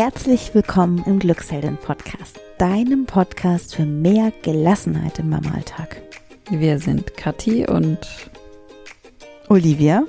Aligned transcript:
Herzlich 0.00 0.54
willkommen 0.54 1.02
im 1.06 1.18
Glücksheldin 1.18 1.76
Podcast, 1.76 2.38
deinem 2.56 3.04
Podcast 3.04 3.74
für 3.74 3.84
mehr 3.84 4.32
Gelassenheit 4.42 5.18
im 5.18 5.28
Mama-Alltag. 5.30 6.00
Wir 6.50 6.78
sind 6.78 7.16
Kathi 7.16 7.66
und 7.66 7.98
Olivia. 9.48 10.04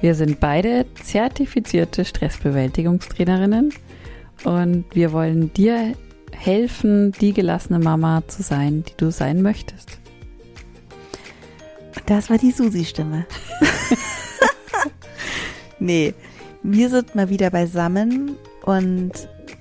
Wir 0.00 0.14
sind 0.14 0.38
beide 0.38 0.86
zertifizierte 1.02 2.04
Stressbewältigungstrainerinnen 2.04 3.74
und 4.44 4.84
wir 4.92 5.10
wollen 5.10 5.52
dir 5.52 5.94
helfen, 6.30 7.10
die 7.20 7.32
gelassene 7.32 7.80
Mama 7.80 8.22
zu 8.28 8.44
sein, 8.44 8.84
die 8.84 8.96
du 8.96 9.10
sein 9.10 9.42
möchtest. 9.42 9.98
Das 12.06 12.30
war 12.30 12.38
die 12.38 12.52
Susi-Stimme. 12.52 13.26
nee, 15.80 16.14
wir 16.62 16.88
sind 16.88 17.16
mal 17.16 17.28
wieder 17.30 17.50
beisammen 17.50 18.36
und 18.64 19.12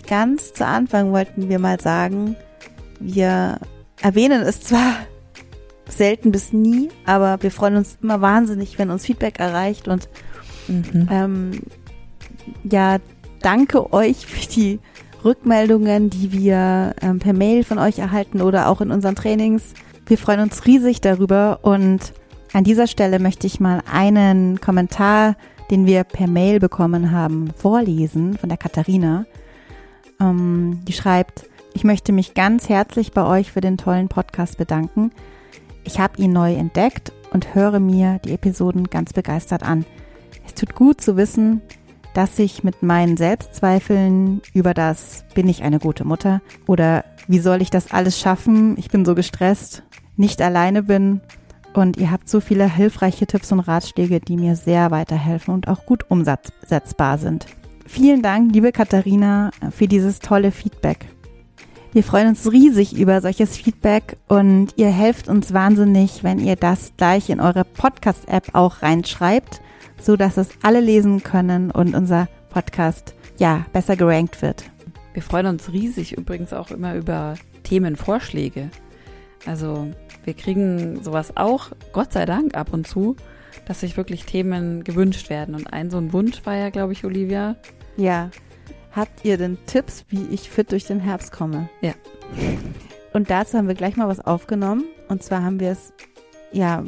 ganz 0.08 0.54
zu 0.54 0.66
Anfang 0.66 1.12
wollten 1.12 1.50
wir 1.50 1.60
mal 1.60 1.80
sagen, 1.80 2.36
wir 3.00 3.60
erwähnen 4.02 4.42
es 4.42 4.62
zwar 4.62 4.96
selten 5.90 6.32
bis 6.32 6.54
nie, 6.54 6.90
aber 7.06 7.42
wir 7.42 7.52
freuen 7.52 7.76
uns 7.76 7.98
immer 8.02 8.22
wahnsinnig, 8.22 8.80
wenn 8.80 8.90
uns 8.90 9.06
Feedback 9.06 9.40
erreicht 9.40 9.88
und 9.88 10.10
mhm. 10.68 11.08
ähm, 11.12 11.52
ja, 12.64 12.98
danke 13.42 13.94
euch 13.94 14.26
für 14.26 14.48
die 14.48 14.80
Rückmeldungen, 15.24 16.10
die 16.10 16.32
wir 16.32 16.96
ähm, 17.02 17.20
per 17.20 17.34
Mail 17.34 17.64
von 17.64 17.78
euch 17.78 18.00
erhalten 18.00 18.42
oder 18.42 18.68
auch 18.68 18.82
in 18.82 18.92
unseren 18.92 19.16
Trainings. 19.16 19.74
Wir 20.06 20.18
freuen 20.18 20.42
uns 20.42 20.66
riesig 20.66 21.02
darüber 21.02 21.60
und 21.62 22.14
an 22.52 22.64
dieser 22.64 22.88
Stelle 22.88 23.20
möchte 23.20 23.48
ich 23.48 23.60
mal 23.60 23.82
einen 23.92 24.60
Kommentar 24.60 25.36
den 25.74 25.88
wir 25.88 26.04
per 26.04 26.28
Mail 26.28 26.60
bekommen 26.60 27.10
haben, 27.10 27.50
vorlesen 27.58 28.38
von 28.38 28.48
der 28.48 28.60
Katharina. 28.60 29.26
Ähm, 30.22 30.82
die 30.88 30.94
schreibt, 30.94 31.50
ich 31.74 31.84
möchte 31.84 32.12
mich 32.12 32.36
ganz 32.36 32.70
herzlich 32.70 33.12
bei 33.12 33.26
euch 33.26 33.52
für 33.52 33.60
den 33.60 33.80
tollen 33.80 34.08
Podcast 34.08 34.60
bedanken. 34.60 35.10
Ich 35.84 36.00
habe 36.00 36.22
ihn 36.22 36.32
neu 36.32 36.54
entdeckt 36.54 37.12
und 37.32 37.56
höre 37.56 37.80
mir 37.80 38.20
die 38.24 38.34
Episoden 38.34 38.92
ganz 38.92 39.14
begeistert 39.14 39.64
an. 39.64 39.84
Es 40.46 40.54
tut 40.54 40.76
gut 40.76 41.02
zu 41.02 41.18
wissen, 41.18 41.64
dass 42.14 42.38
ich 42.38 42.64
mit 42.64 42.84
meinen 42.84 43.18
Selbstzweifeln 43.18 44.44
über 44.54 44.76
das 44.76 45.26
bin 45.34 45.50
ich 45.50 45.64
eine 45.64 45.80
gute 45.80 46.06
Mutter 46.06 46.44
oder 46.68 47.04
wie 47.28 47.40
soll 47.40 47.64
ich 47.64 47.72
das 47.72 47.92
alles 47.92 48.20
schaffen, 48.20 48.78
ich 48.78 48.92
bin 48.92 49.06
so 49.06 49.16
gestresst, 49.16 49.82
nicht 50.18 50.40
alleine 50.40 50.84
bin 50.84 51.22
und 51.74 51.98
ihr 51.98 52.12
habt 52.12 52.30
so 52.30 52.40
viele 52.40 52.70
hilfreiche 52.70 53.28
Tipps 53.28 53.52
und 53.52 53.60
Ratschläge, 53.60 54.20
die 54.20 54.38
mir 54.38 54.56
sehr 54.56 54.92
weiterhelfen 54.92 55.54
und 55.54 55.68
auch 55.68 55.86
gut 55.86 56.10
umsetzbar 56.10 57.18
sind. 57.18 57.46
Vielen 57.86 58.22
Dank, 58.22 58.54
liebe 58.54 58.72
Katharina, 58.72 59.52
für 59.72 59.88
dieses 59.88 60.20
tolle 60.20 60.52
Feedback. 60.52 61.06
Wir 61.92 62.04
freuen 62.04 62.30
uns 62.30 62.52
riesig 62.52 62.98
über 62.98 63.22
solches 63.22 63.56
Feedback 63.56 64.18
und 64.28 64.70
ihr 64.78 64.90
helft 64.90 65.28
uns 65.28 65.54
wahnsinnig, 65.54 66.24
wenn 66.24 66.40
ihr 66.40 66.56
das 66.56 66.94
gleich 66.98 67.30
in 67.30 67.40
eure 67.40 67.66
Podcast-App 67.66 68.56
auch 68.56 68.82
reinschreibt, 68.82 69.62
so 70.02 70.16
dass 70.16 70.38
es 70.38 70.50
alle 70.64 70.80
lesen 70.80 71.22
können 71.22 71.70
und 71.70 71.94
unser 71.94 72.28
Podcast 72.50 73.14
ja 73.38 73.66
besser 73.74 73.96
gerankt 73.96 74.42
wird. 74.42 74.64
Wir 75.14 75.22
freuen 75.22 75.46
uns 75.46 75.72
riesig 75.72 76.18
übrigens 76.18 76.52
auch 76.52 76.72
immer 76.72 76.96
über 76.96 77.36
Themenvorschläge. 77.62 78.72
Also 79.46 79.92
wir 80.26 80.34
kriegen 80.34 81.04
sowas 81.04 81.36
auch, 81.36 81.72
Gott 81.92 82.14
sei 82.14 82.26
Dank, 82.26 82.56
ab 82.56 82.74
und 82.74 82.88
zu, 82.88 83.16
dass 83.66 83.82
sich 83.82 83.98
wirklich 83.98 84.26
Themen 84.26 84.84
gewünscht 84.84 85.30
werden. 85.30 85.56
Und 85.56 85.72
ein 85.74 85.90
so 85.90 85.98
ein 85.98 86.14
Wunsch 86.14 86.46
war 86.46 86.56
ja, 86.56 86.70
glaube 86.70 86.94
ich, 86.94 87.06
Olivia. 87.06 87.56
Ja. 87.98 88.30
Habt 88.92 89.26
ihr 89.26 89.38
denn 89.38 89.58
Tipps, 89.66 90.06
wie 90.10 90.28
ich 90.32 90.50
fit 90.50 90.72
durch 90.72 90.86
den 90.86 91.00
Herbst 91.00 91.32
komme? 91.32 91.70
Ja. 91.82 91.94
Und 93.14 93.30
dazu 93.30 93.58
haben 93.58 93.68
wir 93.68 93.76
gleich 93.76 93.96
mal 93.96 94.08
was 94.08 94.20
aufgenommen. 94.20 94.84
Und 95.08 95.24
zwar 95.24 95.44
haben 95.44 95.60
wir 95.60 95.72
es, 95.72 95.94
ja, 96.52 96.84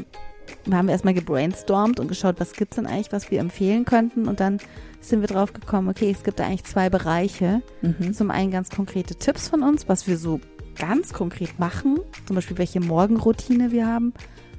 haben 0.71 0.87
wir 0.87 0.91
erstmal 0.91 1.13
gebrainstormt 1.13 1.99
und 1.99 2.07
geschaut, 2.07 2.39
was 2.39 2.53
gibt 2.53 2.73
es 2.73 2.75
denn 2.75 2.87
eigentlich, 2.87 3.11
was 3.11 3.31
wir 3.31 3.39
empfehlen 3.39 3.85
könnten. 3.85 4.27
Und 4.27 4.39
dann 4.39 4.59
sind 5.01 5.21
wir 5.21 5.27
drauf 5.27 5.53
gekommen, 5.53 5.89
okay, 5.89 6.11
es 6.11 6.23
gibt 6.23 6.39
da 6.39 6.45
eigentlich 6.45 6.63
zwei 6.63 6.89
Bereiche. 6.89 7.61
Mhm. 7.81 8.13
Zum 8.13 8.31
einen 8.31 8.51
ganz 8.51 8.69
konkrete 8.69 9.15
Tipps 9.15 9.47
von 9.47 9.63
uns, 9.63 9.87
was 9.87 10.07
wir 10.07 10.17
so 10.17 10.39
ganz 10.75 11.13
konkret 11.13 11.59
machen, 11.59 11.99
zum 12.25 12.35
Beispiel 12.35 12.57
welche 12.57 12.79
Morgenroutine 12.79 13.71
wir 13.71 13.87
haben, 13.87 14.13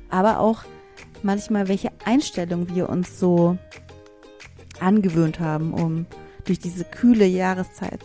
aber 0.09 0.41
auch 0.41 0.65
manchmal 1.22 1.69
welche 1.69 1.91
Einstellung 2.04 2.75
wir 2.75 2.88
uns 2.88 3.19
so 3.19 3.59
angewöhnt 4.81 5.41
haben, 5.41 5.72
um 5.72 6.06
durch 6.44 6.59
diese 6.59 6.84
kühle 6.84 7.26
Jahreszeit 7.26 8.00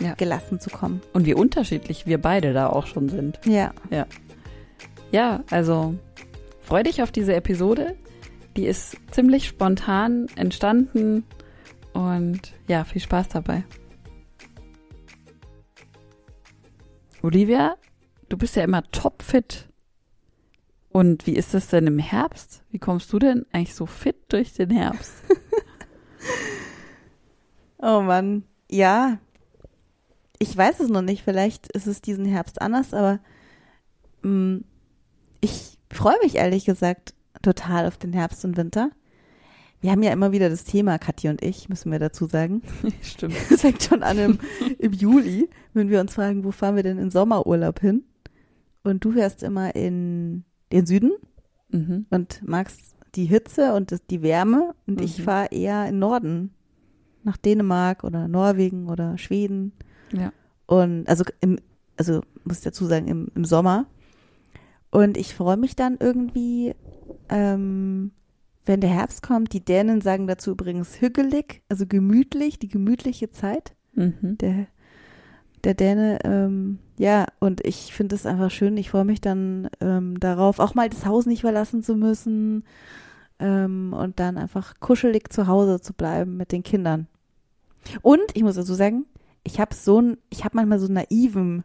ja. 0.00 0.14
gelassen 0.14 0.60
zu 0.60 0.70
kommen. 0.70 1.00
Und 1.12 1.26
wie 1.26 1.34
unterschiedlich 1.34 2.06
wir 2.06 2.20
beide 2.20 2.52
da 2.52 2.68
auch 2.68 2.86
schon 2.86 3.08
sind. 3.08 3.38
Ja. 3.44 3.72
Ja. 3.90 4.06
Ja, 5.12 5.44
also 5.50 5.94
freu 6.62 6.82
dich 6.82 7.02
auf 7.02 7.12
diese 7.12 7.34
Episode. 7.34 7.94
Die 8.56 8.66
ist 8.66 8.96
ziemlich 9.10 9.46
spontan 9.46 10.26
entstanden 10.36 11.24
und 11.92 12.40
ja, 12.68 12.84
viel 12.84 13.00
Spaß 13.00 13.28
dabei. 13.28 13.64
Olivia, 17.24 17.78
du 18.28 18.36
bist 18.36 18.54
ja 18.54 18.64
immer 18.64 18.82
topfit. 18.90 19.70
Und 20.90 21.26
wie 21.26 21.34
ist 21.34 21.54
das 21.54 21.68
denn 21.68 21.86
im 21.86 21.98
Herbst? 21.98 22.62
Wie 22.70 22.78
kommst 22.78 23.10
du 23.14 23.18
denn 23.18 23.46
eigentlich 23.50 23.74
so 23.74 23.86
fit 23.86 24.16
durch 24.28 24.52
den 24.52 24.68
Herbst? 24.68 25.14
oh 27.78 28.02
Mann, 28.02 28.44
ja. 28.70 29.18
Ich 30.38 30.54
weiß 30.54 30.80
es 30.80 30.90
noch 30.90 31.00
nicht. 31.00 31.24
Vielleicht 31.24 31.68
ist 31.68 31.86
es 31.86 32.02
diesen 32.02 32.26
Herbst 32.26 32.60
anders, 32.60 32.92
aber 32.92 33.20
mh, 34.20 34.30
mm, 34.30 34.64
ich 35.40 35.78
freue 35.90 36.18
mich 36.22 36.34
ehrlich 36.34 36.66
gesagt 36.66 37.14
total 37.40 37.86
auf 37.86 37.96
den 37.96 38.12
Herbst 38.12 38.44
und 38.44 38.58
Winter. 38.58 38.90
Wir 39.84 39.90
haben 39.90 40.02
ja 40.02 40.14
immer 40.14 40.32
wieder 40.32 40.48
das 40.48 40.64
Thema, 40.64 40.98
Kathi 40.98 41.28
und 41.28 41.44
ich, 41.44 41.68
müssen 41.68 41.92
wir 41.92 41.98
dazu 41.98 42.24
sagen. 42.24 42.62
Stimmt. 43.02 43.34
Es 43.50 43.60
fängt 43.60 43.82
schon 43.82 44.02
an 44.02 44.18
im, 44.18 44.38
im 44.78 44.92
Juli, 44.94 45.50
wenn 45.74 45.90
wir 45.90 46.00
uns 46.00 46.14
fragen, 46.14 46.42
wo 46.42 46.52
fahren 46.52 46.76
wir 46.76 46.82
denn 46.82 46.96
in 46.96 47.10
Sommerurlaub 47.10 47.80
hin? 47.80 48.02
Und 48.82 49.04
du 49.04 49.12
fährst 49.12 49.42
immer 49.42 49.76
in 49.76 50.44
den 50.72 50.86
Süden 50.86 51.12
mhm. 51.68 52.06
und 52.08 52.40
magst 52.48 52.96
die 53.14 53.26
Hitze 53.26 53.74
und 53.74 53.92
das, 53.92 54.06
die 54.06 54.22
Wärme 54.22 54.74
und 54.86 55.00
mhm. 55.00 55.04
ich 55.04 55.22
fahre 55.22 55.48
eher 55.50 55.86
in 55.86 55.98
Norden, 55.98 56.54
nach 57.22 57.36
Dänemark 57.36 58.04
oder 58.04 58.26
Norwegen 58.26 58.88
oder 58.88 59.18
Schweden. 59.18 59.72
Ja. 60.14 60.32
Und 60.64 61.06
also 61.10 61.24
im, 61.42 61.58
also 61.98 62.22
muss 62.44 62.56
ich 62.56 62.64
dazu 62.64 62.86
sagen, 62.86 63.06
im, 63.06 63.28
im 63.34 63.44
Sommer. 63.44 63.84
Und 64.90 65.18
ich 65.18 65.34
freue 65.34 65.58
mich 65.58 65.76
dann 65.76 65.98
irgendwie, 66.00 66.74
ähm, 67.28 68.12
wenn 68.66 68.80
der 68.80 68.90
Herbst 68.90 69.22
kommt, 69.22 69.52
die 69.52 69.64
Dänen 69.64 70.00
sagen 70.00 70.26
dazu 70.26 70.52
übrigens 70.52 71.00
hügelig, 71.00 71.62
also 71.68 71.86
gemütlich, 71.86 72.58
die 72.58 72.68
gemütliche 72.68 73.30
Zeit. 73.30 73.74
Mhm. 73.94 74.38
Der, 74.38 74.66
der 75.64 75.74
Däne, 75.74 76.18
ähm, 76.24 76.78
ja, 76.98 77.26
und 77.40 77.64
ich 77.64 77.92
finde 77.92 78.14
es 78.14 78.26
einfach 78.26 78.50
schön. 78.50 78.76
Ich 78.76 78.90
freue 78.90 79.04
mich 79.04 79.20
dann 79.20 79.68
ähm, 79.80 80.18
darauf, 80.18 80.58
auch 80.58 80.74
mal 80.74 80.88
das 80.88 81.06
Haus 81.06 81.26
nicht 81.26 81.42
verlassen 81.42 81.82
zu 81.82 81.94
müssen 81.94 82.64
ähm, 83.38 83.92
und 83.92 84.18
dann 84.20 84.38
einfach 84.38 84.80
kuschelig 84.80 85.32
zu 85.32 85.46
Hause 85.46 85.80
zu 85.80 85.92
bleiben 85.92 86.36
mit 86.36 86.52
den 86.52 86.62
Kindern. 86.62 87.06
Und 88.00 88.22
ich 88.32 88.42
muss 88.42 88.56
dazu 88.56 88.74
sagen, 88.74 89.04
ich 89.42 89.60
habe 89.60 89.74
so 89.74 90.00
ein, 90.00 90.16
ich 90.30 90.44
habe 90.44 90.56
manchmal 90.56 90.78
so 90.78 90.86
einen 90.86 90.94
naiven 90.94 91.64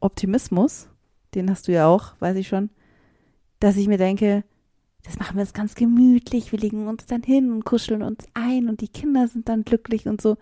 Optimismus, 0.00 0.88
den 1.34 1.50
hast 1.50 1.68
du 1.68 1.72
ja 1.72 1.86
auch, 1.86 2.14
weiß 2.18 2.36
ich 2.36 2.48
schon, 2.48 2.70
dass 3.60 3.76
ich 3.76 3.86
mir 3.86 3.98
denke, 3.98 4.42
das 5.04 5.18
machen 5.18 5.36
wir 5.36 5.42
jetzt 5.42 5.54
ganz 5.54 5.74
gemütlich. 5.74 6.52
Wir 6.52 6.58
legen 6.58 6.86
uns 6.86 7.06
dann 7.06 7.22
hin 7.22 7.52
und 7.52 7.64
kuscheln 7.64 8.02
uns 8.02 8.26
ein 8.34 8.68
und 8.68 8.80
die 8.80 8.88
Kinder 8.88 9.28
sind 9.28 9.48
dann 9.48 9.64
glücklich 9.64 10.06
und 10.06 10.20
so. 10.20 10.36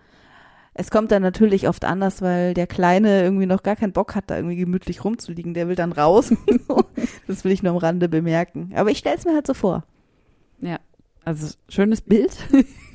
Es 0.73 0.91
kommt 0.91 1.11
dann 1.11 1.21
natürlich 1.21 1.67
oft 1.67 1.83
anders, 1.83 2.21
weil 2.21 2.53
der 2.53 2.67
Kleine 2.67 3.21
irgendwie 3.23 3.45
noch 3.45 3.63
gar 3.63 3.75
keinen 3.75 3.91
Bock 3.91 4.15
hat, 4.15 4.29
da 4.29 4.37
irgendwie 4.37 4.55
gemütlich 4.55 5.03
rumzuliegen. 5.03 5.53
Der 5.53 5.67
will 5.67 5.75
dann 5.75 5.91
raus. 5.91 6.33
das 7.27 7.43
will 7.43 7.51
ich 7.51 7.63
nur 7.63 7.73
am 7.73 7.77
Rande 7.77 8.07
bemerken. 8.07 8.71
Aber 8.75 8.91
ich 8.91 8.99
stelle 8.99 9.17
es 9.17 9.25
mir 9.25 9.33
halt 9.33 9.47
so 9.47 9.53
vor. 9.53 9.83
Ja, 10.61 10.79
also 11.25 11.53
schönes 11.67 12.01
Bild, 12.01 12.31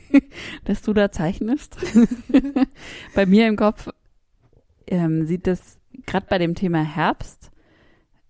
das 0.65 0.83
du 0.83 0.93
da 0.93 1.11
zeichnest. 1.11 1.77
bei 3.15 3.27
mir 3.27 3.49
im 3.49 3.57
Kopf 3.57 3.89
ähm, 4.87 5.27
sieht 5.27 5.47
das 5.47 5.79
gerade 6.07 6.27
bei 6.29 6.39
dem 6.39 6.55
Thema 6.55 6.83
Herbst 6.83 7.51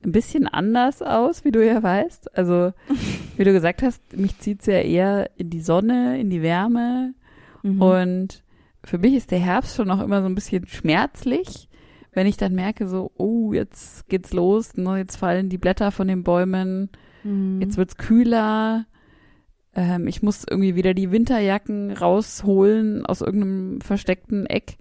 ein 0.05 0.13
bisschen 0.13 0.47
anders 0.47 1.03
aus, 1.03 1.45
wie 1.45 1.51
du 1.51 1.65
ja 1.65 1.83
weißt. 1.83 2.37
Also, 2.37 2.73
wie 3.37 3.45
du 3.45 3.53
gesagt 3.53 3.83
hast, 3.83 4.17
mich 4.17 4.39
zieht 4.39 4.61
es 4.61 4.67
ja 4.67 4.81
eher 4.81 5.31
in 5.37 5.51
die 5.51 5.61
Sonne, 5.61 6.21
in 6.21 6.31
die 6.31 6.43
Wärme. 6.43 7.15
Mhm. 7.63 7.83
Und 7.83 8.45
für 8.85 8.99
mich 8.99 9.15
ist 9.15 9.31
der 9.31 9.39
Herbst 9.39 9.77
schon 9.77 9.91
auch 9.91 10.01
immer 10.01 10.21
so 10.21 10.27
ein 10.27 10.35
bisschen 10.35 10.67
schmerzlich, 10.67 11.69
wenn 12.13 12.27
ich 12.27 12.37
dann 12.37 12.55
merke, 12.55 12.87
so, 12.87 13.11
oh, 13.17 13.53
jetzt 13.53 14.09
geht's 14.09 14.33
los, 14.33 14.77
ne, 14.77 14.99
jetzt 14.99 15.17
fallen 15.17 15.49
die 15.49 15.59
Blätter 15.59 15.91
von 15.91 16.07
den 16.07 16.23
Bäumen, 16.23 16.91
mhm. 17.25 17.61
jetzt 17.61 17.77
wird's 17.77 17.97
kühler. 17.97 18.87
Ähm, 19.75 20.07
ich 20.07 20.23
muss 20.23 20.45
irgendwie 20.49 20.77
wieder 20.77 20.95
die 20.95 21.11
Winterjacken 21.11 21.91
rausholen 21.91 23.05
aus 23.05 23.21
irgendeinem 23.21 23.81
versteckten 23.81 24.47
Eck 24.47 24.77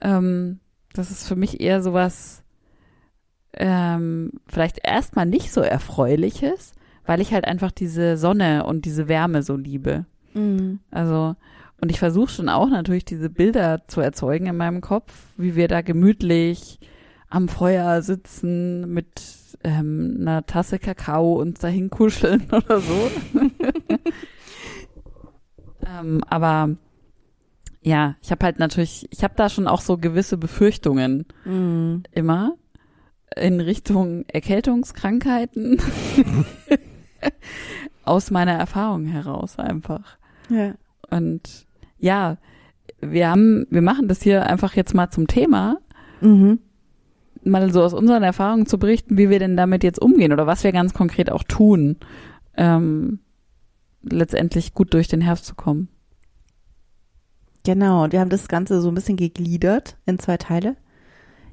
Ähm, 0.00 0.60
das 0.92 1.10
ist 1.10 1.26
für 1.26 1.36
mich 1.36 1.60
eher 1.60 1.82
sowas, 1.82 2.42
ähm, 3.54 4.32
vielleicht 4.46 4.78
erstmal 4.84 5.26
nicht 5.26 5.52
so 5.52 5.60
erfreuliches, 5.60 6.72
weil 7.06 7.20
ich 7.20 7.32
halt 7.32 7.46
einfach 7.46 7.70
diese 7.70 8.16
Sonne 8.16 8.64
und 8.66 8.84
diese 8.84 9.08
Wärme 9.08 9.42
so 9.42 9.56
liebe. 9.56 10.04
Mhm. 10.34 10.80
Also, 10.90 11.34
und 11.80 11.90
ich 11.90 11.98
versuche 11.98 12.30
schon 12.30 12.48
auch 12.48 12.68
natürlich 12.68 13.04
diese 13.04 13.30
Bilder 13.30 13.82
zu 13.88 14.00
erzeugen 14.00 14.46
in 14.46 14.56
meinem 14.56 14.80
Kopf, 14.80 15.12
wie 15.36 15.56
wir 15.56 15.68
da 15.68 15.80
gemütlich 15.80 16.78
am 17.30 17.48
Feuer 17.48 18.02
sitzen 18.02 18.92
mit 18.92 19.22
ähm, 19.64 20.18
einer 20.20 20.46
Tasse 20.46 20.78
Kakao 20.78 21.34
uns 21.34 21.60
dahin 21.60 21.90
kuscheln 21.90 22.44
oder 22.52 22.80
so. 22.80 23.10
ähm, 25.86 26.22
aber 26.28 26.76
ja, 27.82 28.16
ich 28.22 28.30
habe 28.30 28.44
halt 28.44 28.58
natürlich, 28.58 29.06
ich 29.10 29.22
habe 29.24 29.34
da 29.36 29.48
schon 29.48 29.66
auch 29.66 29.80
so 29.80 29.96
gewisse 29.98 30.36
Befürchtungen 30.36 31.26
Mhm. 31.44 32.02
immer 32.12 32.54
in 33.38 33.60
Richtung 33.60 34.24
Erkältungskrankheiten 34.28 35.78
aus 38.04 38.30
meiner 38.30 38.52
Erfahrung 38.52 39.06
heraus 39.06 39.58
einfach. 39.58 40.18
Ja. 40.48 40.74
Und 41.10 41.66
ja, 41.98 42.38
wir 43.00 43.30
haben, 43.30 43.66
wir 43.70 43.82
machen 43.82 44.08
das 44.08 44.22
hier 44.22 44.46
einfach 44.46 44.74
jetzt 44.74 44.94
mal 44.94 45.10
zum 45.10 45.26
Thema, 45.26 45.78
Mhm. 46.20 46.58
mal 47.44 47.72
so 47.72 47.82
aus 47.82 47.94
unseren 47.94 48.22
Erfahrungen 48.24 48.66
zu 48.66 48.78
berichten, 48.78 49.16
wie 49.16 49.30
wir 49.30 49.38
denn 49.38 49.56
damit 49.56 49.84
jetzt 49.84 50.00
umgehen 50.00 50.32
oder 50.32 50.46
was 50.46 50.64
wir 50.64 50.72
ganz 50.72 50.94
konkret 50.94 51.30
auch 51.30 51.44
tun, 51.44 51.96
ähm, 52.56 53.20
letztendlich 54.02 54.74
gut 54.74 54.94
durch 54.94 55.06
den 55.08 55.20
Herbst 55.20 55.44
zu 55.44 55.54
kommen. 55.54 55.88
Genau, 57.64 58.04
und 58.04 58.12
wir 58.12 58.20
haben 58.20 58.30
das 58.30 58.48
Ganze 58.48 58.80
so 58.80 58.88
ein 58.88 58.94
bisschen 58.94 59.16
gegliedert 59.16 59.96
in 60.06 60.18
zwei 60.18 60.36
Teile. 60.38 60.76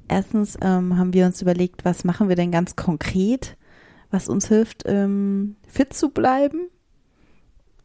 Erstens 0.08 0.58
ähm, 0.62 0.98
haben 0.98 1.14
wir 1.14 1.26
uns 1.26 1.42
überlegt, 1.42 1.86
was 1.86 2.04
machen 2.04 2.30
wir 2.30 2.36
denn 2.36 2.52
ganz 2.52 2.76
konkret, 2.76 3.58
was 4.12 4.30
uns 4.30 4.48
hilft, 4.48 4.84
ähm, 4.86 5.56
fit 5.68 5.94
zu 5.94 6.10
bleiben. 6.10 6.70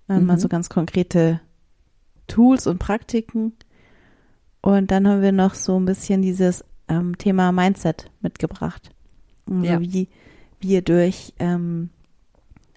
Ähm, 0.09 0.25
Mhm. 0.25 0.31
Also 0.31 0.49
ganz 0.49 0.69
konkrete 0.69 1.41
Tools 2.27 2.67
und 2.67 2.79
Praktiken. 2.79 3.55
Und 4.61 4.91
dann 4.91 5.09
haben 5.09 5.23
wir 5.23 5.33
noch 5.33 5.55
so 5.55 5.79
ein 5.79 5.87
bisschen 5.87 6.21
dieses 6.23 6.65
ähm, 6.89 7.17
Thema 7.17 7.53
Mindset 7.53 8.11
mitgebracht. 8.21 8.91
Also 9.49 9.65
Ja. 9.65 9.81
wie 9.81 10.09
wir 10.61 10.83
durch 10.83 11.33
ähm, 11.39 11.91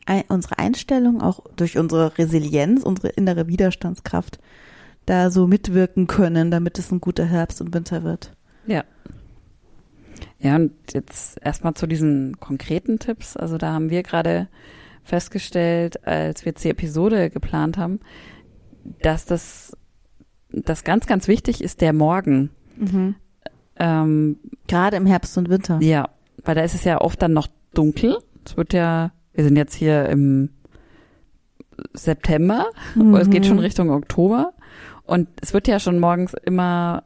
ein, 0.06 0.24
unsere 0.30 0.58
Einstellung, 0.60 1.22
auch 1.22 1.42
durch 1.56 1.78
unsere 1.78 2.18
Resilienz, 2.18 2.84
unsere 2.84 3.10
innere 3.10 3.48
Widerstandskraft, 3.48 4.40
da 5.06 5.30
so 5.32 5.48
mitwirken 5.48 6.08
können, 6.08 6.50
damit 6.52 6.80
es 6.80 6.92
ein 6.92 7.02
guter 7.02 7.26
Herbst 7.26 7.60
und 7.60 7.74
Winter 7.74 8.04
wird. 8.04 8.34
Ja. 8.66 8.86
Ja, 10.44 10.58
und 10.58 10.72
jetzt 10.94 11.38
erstmal 11.44 11.74
zu 11.74 11.88
diesen 11.88 12.40
konkreten 12.40 13.00
Tipps. 13.00 13.36
Also 13.38 13.58
da 13.58 13.72
haben 13.74 13.90
wir 13.90 14.04
gerade 14.04 14.48
festgestellt, 15.04 16.06
als 16.06 16.44
wir 16.46 16.52
jetzt 16.52 16.64
die 16.64 16.70
Episode 16.70 17.30
geplant 17.30 17.78
haben, 17.78 18.00
dass 19.02 19.26
das, 19.26 19.76
das 20.52 20.84
ganz, 20.84 21.08
ganz 21.08 21.28
wichtig 21.28 21.64
ist, 21.64 21.82
der 21.82 21.94
Morgen. 21.94 22.50
Ähm, 23.78 24.38
Gerade 24.68 24.98
im 24.98 25.06
Herbst 25.06 25.38
und 25.38 25.50
Winter. 25.50 25.80
ja, 25.82 26.10
weil 26.44 26.56
da 26.56 26.62
ist 26.62 26.76
es 26.76 26.84
ja 26.84 27.00
oft 27.02 27.22
dann 27.22 27.34
noch 27.34 27.48
dunkel. 27.74 28.18
Es 28.46 28.58
wird 28.58 28.74
ja, 28.74 29.12
wir 29.34 29.44
sind 29.46 29.56
jetzt 29.56 29.74
hier 29.76 30.08
im 30.10 30.50
September, 31.94 32.68
Mhm. 32.96 33.16
es 33.16 33.30
geht 33.30 33.46
schon 33.46 33.60
Richtung 33.60 33.90
Oktober 33.90 34.54
und 35.06 35.28
es 35.42 35.54
wird 35.54 35.68
ja 35.68 35.80
schon 35.80 36.00
morgens 36.00 36.34
immer 36.46 37.04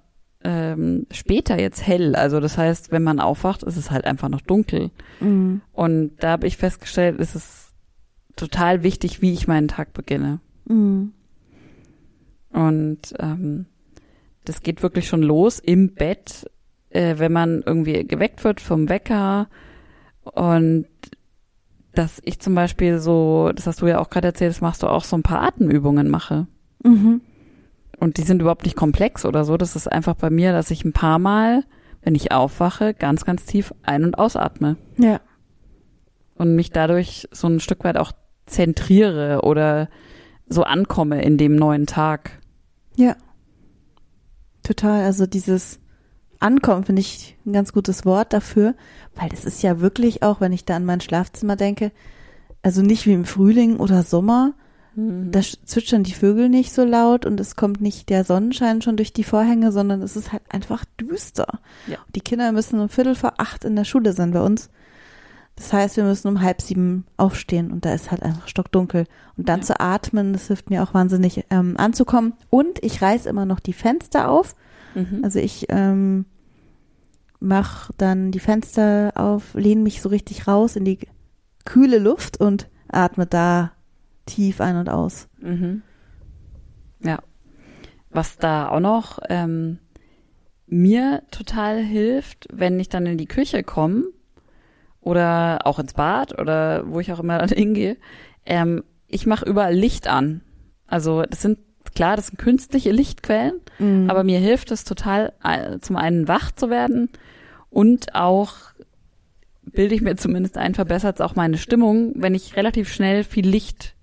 ähm, 0.48 1.06
später 1.12 1.60
jetzt 1.60 1.86
hell. 1.86 2.16
Also 2.16 2.40
das 2.40 2.58
heißt, 2.58 2.90
wenn 2.92 3.04
man 3.04 3.20
aufwacht, 3.20 3.64
ist 3.64 3.76
es 3.76 3.92
halt 3.92 4.06
einfach 4.06 4.30
noch 4.30 4.40
dunkel. 4.40 4.92
Mhm. 5.20 5.60
Und 5.74 6.12
da 6.20 6.30
habe 6.30 6.48
ich 6.48 6.56
festgestellt, 6.56 7.20
ist 7.20 7.36
es 7.36 7.74
total 8.38 8.82
wichtig, 8.82 9.22
wie 9.22 9.34
ich 9.34 9.50
meinen 9.50 9.68
Tag 9.68 9.94
beginne. 9.94 10.40
Mhm. 10.66 11.12
Und 12.54 13.14
ähm, 13.20 13.66
das 14.46 14.62
geht 14.62 14.84
wirklich 14.84 15.10
schon 15.10 15.22
los 15.22 15.60
im 15.60 15.94
Bett, 15.94 16.50
äh, 16.92 17.16
wenn 17.18 17.34
man 17.34 17.62
irgendwie 17.66 18.08
geweckt 18.08 18.46
wird 18.46 18.62
vom 18.62 18.88
Wecker. 18.88 19.50
Und 20.24 20.88
dass 21.94 22.22
ich 22.24 22.40
zum 22.40 22.56
Beispiel 22.56 23.00
so, 23.00 23.52
das 23.54 23.68
hast 23.68 23.82
du 23.82 23.88
ja 23.88 24.00
auch 24.00 24.10
gerade 24.10 24.28
erzählt, 24.30 24.52
das 24.52 24.62
machst 24.62 24.82
du 24.82 24.88
auch 24.88 25.04
so 25.04 25.18
ein 25.18 25.24
paar 25.24 25.42
Atemübungen 25.42 26.10
mache. 26.10 26.48
Mhm. 26.86 27.20
Und 28.00 28.18
die 28.18 28.24
sind 28.24 28.42
überhaupt 28.42 28.66
nicht 28.66 28.76
komplex 28.76 29.26
oder 29.26 29.44
so. 29.44 29.58
Das 29.58 29.76
ist 29.76 29.92
einfach 29.92 30.16
bei 30.16 30.30
mir, 30.30 30.52
dass 30.52 30.72
ich 30.72 30.86
ein 30.86 30.94
paar 30.94 31.20
Mal, 31.20 31.64
wenn 32.02 32.16
ich 32.16 32.32
aufwache, 32.32 32.94
ganz, 32.94 33.26
ganz 33.26 33.46
tief 33.46 33.74
ein- 33.84 34.06
und 34.06 34.18
ausatme. 34.20 34.78
Ja. 34.98 35.20
Und 36.36 36.56
mich 36.56 36.72
dadurch 36.72 37.28
so 37.32 37.48
ein 37.48 37.60
Stück 37.60 37.84
weit 37.84 37.98
auch 37.98 38.12
zentriere 38.46 39.42
oder 39.42 39.90
so 40.48 40.64
ankomme 40.64 41.22
in 41.24 41.38
dem 41.38 41.56
neuen 41.56 41.88
Tag. 41.88 42.40
Ja. 42.96 43.16
Total. 44.62 45.04
Also 45.04 45.26
dieses 45.26 45.80
Ankommen 46.40 46.84
finde 46.84 47.02
ich 47.02 47.36
ein 47.46 47.54
ganz 47.54 47.74
gutes 47.74 48.06
Wort 48.06 48.32
dafür, 48.32 48.76
weil 49.16 49.30
das 49.30 49.44
ist 49.44 49.64
ja 49.64 49.80
wirklich 49.80 50.22
auch, 50.22 50.40
wenn 50.40 50.54
ich 50.54 50.66
da 50.66 50.76
an 50.76 50.86
mein 50.86 51.02
Schlafzimmer 51.02 51.56
denke, 51.56 51.92
also 52.62 52.82
nicht 52.82 53.06
wie 53.08 53.14
im 53.14 53.26
Frühling 53.26 53.78
oder 53.78 54.04
Sommer, 54.04 54.54
da 54.98 55.40
sch- 55.42 55.60
zwitschern 55.64 56.02
die 56.04 56.14
Vögel 56.14 56.50
nicht 56.50 56.74
so 56.74 56.84
laut 56.84 57.26
und 57.28 57.40
es 57.40 57.56
kommt 57.56 57.82
nicht 57.82 58.10
der 58.10 58.24
Sonnenschein 58.24 58.82
schon 58.82 58.98
durch 58.98 59.14
die 59.14 59.24
Vorhänge, 59.24 59.72
sondern 59.72 60.02
es 60.02 60.16
ist 60.16 60.32
halt 60.34 60.42
einfach 60.50 60.84
düster. 61.00 61.60
Ja. 61.86 61.98
Die 62.16 62.22
Kinder 62.22 62.52
müssen 62.52 62.80
um 62.80 62.90
Viertel 62.90 63.14
vor 63.14 63.34
acht 63.38 63.64
in 63.64 63.76
der 63.76 63.84
Schule 63.84 64.14
sein 64.14 64.32
bei 64.32 64.42
uns. 64.42 64.70
Das 65.56 65.72
heißt, 65.74 65.98
wir 65.98 66.04
müssen 66.04 66.28
um 66.28 66.42
halb 66.42 66.62
sieben 66.62 67.06
aufstehen 67.16 67.72
und 67.72 67.86
da 67.86 67.94
ist 67.94 68.10
halt 68.10 68.24
einfach 68.24 68.48
stockdunkel. 68.48 69.06
Und 69.38 69.50
dann 69.50 69.60
Ja. 69.60 69.66
zu 69.68 69.80
atmen, 69.80 70.34
das 70.34 70.48
hilft 70.48 70.70
mir 70.72 70.82
auch 70.84 70.94
wahnsinnig 70.96 71.46
ähm, 71.52 71.76
anzukommen. 71.78 72.34
Und 72.50 72.84
ich 72.84 73.02
reiß 73.02 73.28
immer 73.28 73.46
noch 73.46 73.60
die 73.60 73.74
Fenster 73.74 74.30
auf. 74.30 74.56
Mhm. 74.96 75.22
Also 75.24 75.38
ich 75.40 75.66
ähm, 75.70 76.26
mach 77.40 77.92
dann 77.98 78.32
die 78.32 78.40
Fenster 78.40 79.12
auf, 79.16 79.54
lehne 79.54 79.82
mich 79.82 80.02
so 80.02 80.10
richtig 80.10 80.48
raus 80.48 80.76
in 80.76 80.86
die 80.86 81.00
kühle 81.66 82.00
Luft 82.00 82.40
und 82.40 82.68
atme 82.88 83.26
da 83.28 83.72
tief 84.28 84.62
ein 84.62 84.78
und 84.78 84.90
aus. 84.90 85.28
Mhm. 85.40 85.82
Ja. 87.04 87.20
Was 88.10 88.38
da 88.38 88.70
auch 88.70 88.80
noch 88.80 89.20
ähm, 89.30 89.80
mir 90.68 91.24
total 91.32 91.84
hilft, 91.84 92.48
wenn 92.52 92.80
ich 92.80 92.90
dann 92.90 93.06
in 93.06 93.18
die 93.18 93.26
Küche 93.28 93.64
komme 93.64 94.04
oder 95.02 95.60
auch 95.66 95.80
ins 95.80 95.94
Bad 95.94 96.40
oder 96.40 96.84
wo 96.92 97.00
ich 97.00 97.12
auch 97.12 97.20
immer 97.20 97.38
dann 97.40 97.50
hingehe, 97.50 97.98
ähm, 98.46 98.84
ich 99.08 99.26
mache 99.26 99.46
überall 99.46 99.74
Licht 99.74 100.08
an. 100.08 100.42
Also 100.88 101.24
das 101.24 101.42
sind 101.42 101.60
klar, 101.96 102.16
das 102.16 102.28
sind 102.28 102.38
künstliche 102.38 102.92
Lichtquellen, 102.92 103.60
Mhm. 103.80 104.10
aber 104.10 104.24
mir 104.24 104.40
hilft 104.40 104.72
es 104.72 104.84
total, 104.84 105.34
äh, 105.44 105.80
zum 105.80 105.96
einen 105.96 106.28
wach 106.28 106.52
zu 106.52 106.70
werden 106.70 107.10
und 107.70 108.16
auch 108.16 108.54
bilde 109.64 109.94
ich 109.96 110.02
mir 110.02 110.16
zumindest 110.16 110.58
ein, 110.58 110.74
verbessert 110.76 111.16
es 111.18 111.22
auch 111.22 111.36
meine 111.36 111.58
Stimmung, 111.58 112.14
wenn 112.16 112.34
ich 112.36 112.56
relativ 112.56 112.92
schnell 112.92 113.24
viel 113.24 113.48
Licht 113.48 113.96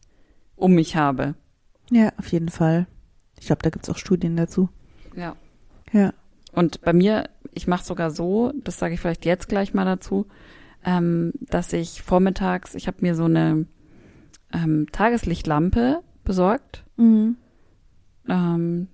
um 0.57 0.73
mich 0.75 0.97
habe. 0.97 1.35
ja, 1.91 2.13
auf 2.19 2.29
jeden 2.29 2.49
Fall. 2.49 2.87
Ich 3.39 3.47
glaube, 3.47 3.63
da 3.63 3.71
gibt's 3.71 3.91
auch 3.91 3.99
Studien 3.99 4.37
dazu. 4.37 4.69
Ja. 5.17 5.37
Ja. 5.93 6.13
Und 6.53 6.81
bei 6.83 6.93
mir, 6.93 7.29
ich 7.53 7.67
mache 7.67 7.85
sogar 7.85 8.11
so, 8.11 8.53
das 8.63 8.79
sage 8.79 8.95
ich 8.95 9.01
vielleicht 9.01 9.25
jetzt 9.25 9.49
gleich 9.49 9.75
mal 9.75 9.85
dazu, 9.85 10.27
ähm, 10.85 11.33
dass 11.41 11.73
ich 11.73 12.03
vormittags, 12.03 12.75
ich 12.75 12.87
habe 12.87 12.99
mir 13.01 13.15
so 13.15 13.25
eine 13.25 13.67
ähm, 14.53 14.87
Tageslichtlampe 14.93 16.01
besorgt. 16.25 16.85
Mhm. 16.97 17.37
Ähm, 18.29 18.89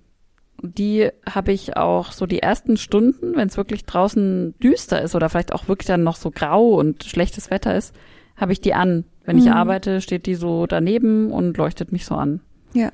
die 0.63 1.09
habe 1.27 1.51
ich 1.51 1.75
auch 1.75 2.11
so 2.11 2.25
die 2.25 2.41
ersten 2.41 2.77
Stunden, 2.77 3.35
wenn 3.35 3.47
es 3.47 3.57
wirklich 3.57 3.85
draußen 3.85 4.55
düster 4.59 5.01
ist 5.01 5.15
oder 5.15 5.29
vielleicht 5.29 5.53
auch 5.53 5.67
wirklich 5.67 5.87
dann 5.87 6.03
noch 6.03 6.15
so 6.15 6.29
grau 6.29 6.75
und 6.75 7.03
schlechtes 7.03 7.49
Wetter 7.49 7.75
ist, 7.75 7.95
habe 8.41 8.51
ich 8.51 8.59
die 8.59 8.73
an. 8.73 9.05
Wenn 9.23 9.37
ich 9.37 9.45
Mhm. 9.45 9.51
arbeite, 9.53 10.01
steht 10.01 10.25
die 10.25 10.35
so 10.35 10.65
daneben 10.65 11.31
und 11.31 11.55
leuchtet 11.57 11.91
mich 11.91 12.05
so 12.05 12.15
an. 12.15 12.41
Ja. 12.73 12.91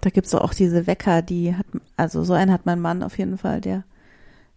Da 0.00 0.10
gibt's 0.10 0.32
doch 0.32 0.42
auch 0.42 0.52
diese 0.52 0.86
Wecker, 0.86 1.22
die 1.22 1.54
hat, 1.54 1.66
also 1.96 2.24
so 2.24 2.34
einen 2.34 2.52
hat 2.52 2.66
mein 2.66 2.80
Mann 2.80 3.02
auf 3.02 3.16
jeden 3.16 3.38
Fall, 3.38 3.60
der, 3.60 3.84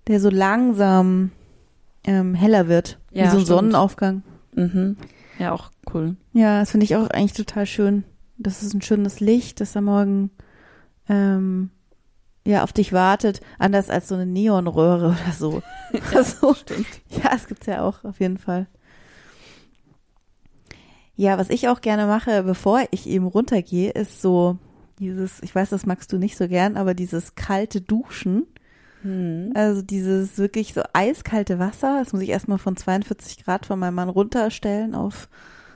der 0.07 0.19
so 0.19 0.29
langsam 0.29 1.31
ähm, 2.03 2.33
heller 2.33 2.67
wird. 2.67 3.00
Ja, 3.12 3.25
wie 3.25 3.29
so 3.29 3.38
ein 3.38 3.41
stimmt. 3.41 3.47
Sonnenaufgang. 3.47 4.24
Mhm. 4.55 4.97
Ja, 5.39 5.53
auch 5.53 5.71
cool. 5.93 6.15
Ja, 6.33 6.59
das 6.59 6.71
finde 6.71 6.83
ich 6.86 6.95
auch 6.95 7.09
eigentlich 7.09 7.33
total 7.33 7.65
schön. 7.65 8.03
Das 8.38 8.62
ist 8.62 8.74
ein 8.74 8.81
schönes 8.81 9.19
Licht, 9.19 9.62
das 9.62 9.77
am 9.77 9.86
Morgen 9.86 10.31
ähm, 11.07 11.69
ja 12.47 12.63
auf 12.63 12.73
dich 12.73 12.93
wartet, 12.93 13.41
anders 13.59 13.89
als 13.89 14.07
so 14.07 14.15
eine 14.15 14.25
Neonröhre 14.25 15.07
oder 15.07 15.33
so. 15.37 15.61
also, 16.15 16.53
Stimmt. 16.53 16.87
ja, 17.09 17.31
es 17.35 17.47
gibt's 17.47 17.67
ja 17.67 17.83
auch 17.83 18.03
auf 18.03 18.19
jeden 18.19 18.37
Fall. 18.37 18.67
Ja, 21.15 21.37
was 21.37 21.49
ich 21.49 21.67
auch 21.67 21.81
gerne 21.81 22.05
mache, 22.05 22.43
bevor 22.43 22.83
ich 22.91 23.07
eben 23.07 23.25
runtergehe, 23.25 23.91
ist 23.91 24.21
so 24.21 24.57
dieses, 24.99 25.41
ich 25.41 25.53
weiß, 25.53 25.69
das 25.69 25.85
magst 25.85 26.13
du 26.13 26.17
nicht 26.17 26.37
so 26.37 26.47
gern, 26.47 26.77
aber 26.77 26.93
dieses 26.93 27.35
kalte 27.35 27.81
Duschen, 27.81 28.45
Hm. 29.03 29.51
also 29.53 29.81
dieses 29.83 30.37
wirklich 30.37 30.73
so 30.73 30.81
eiskalte 30.93 31.59
Wasser, 31.59 31.99
das 31.99 32.13
muss 32.13 32.21
ich 32.23 32.29
erstmal 32.29 32.57
von 32.57 32.75
42 32.75 33.43
Grad 33.43 33.65
von 33.65 33.77
meinem 33.77 33.95
Mann 33.95 34.09
runterstellen 34.09 34.95
auf 34.95 35.29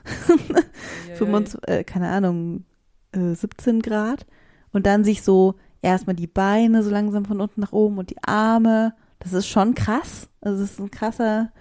25, 1.14 1.60
äh, 1.68 1.84
keine 1.84 2.08
Ahnung, 2.08 2.64
äh, 3.12 3.34
17 3.34 3.80
Grad 3.80 4.26
und 4.72 4.86
dann 4.86 5.04
sich 5.04 5.22
so 5.22 5.54
erstmal 5.82 6.16
die 6.16 6.26
Beine 6.26 6.82
so 6.82 6.90
langsam 6.90 7.24
von 7.24 7.40
unten 7.40 7.60
nach 7.60 7.72
oben 7.72 7.98
und 7.98 8.10
die 8.10 8.22
Arme. 8.22 8.94
Das 9.18 9.32
ist 9.32 9.48
schon 9.48 9.74
krass. 9.74 10.28
Also 10.40 10.62
es 10.62 10.72
ist 10.72 10.80
ein 10.80 10.90
krasser 10.90 11.52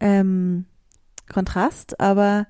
ähm, 0.00 0.66
Kontrast, 1.32 2.00
aber 2.00 2.46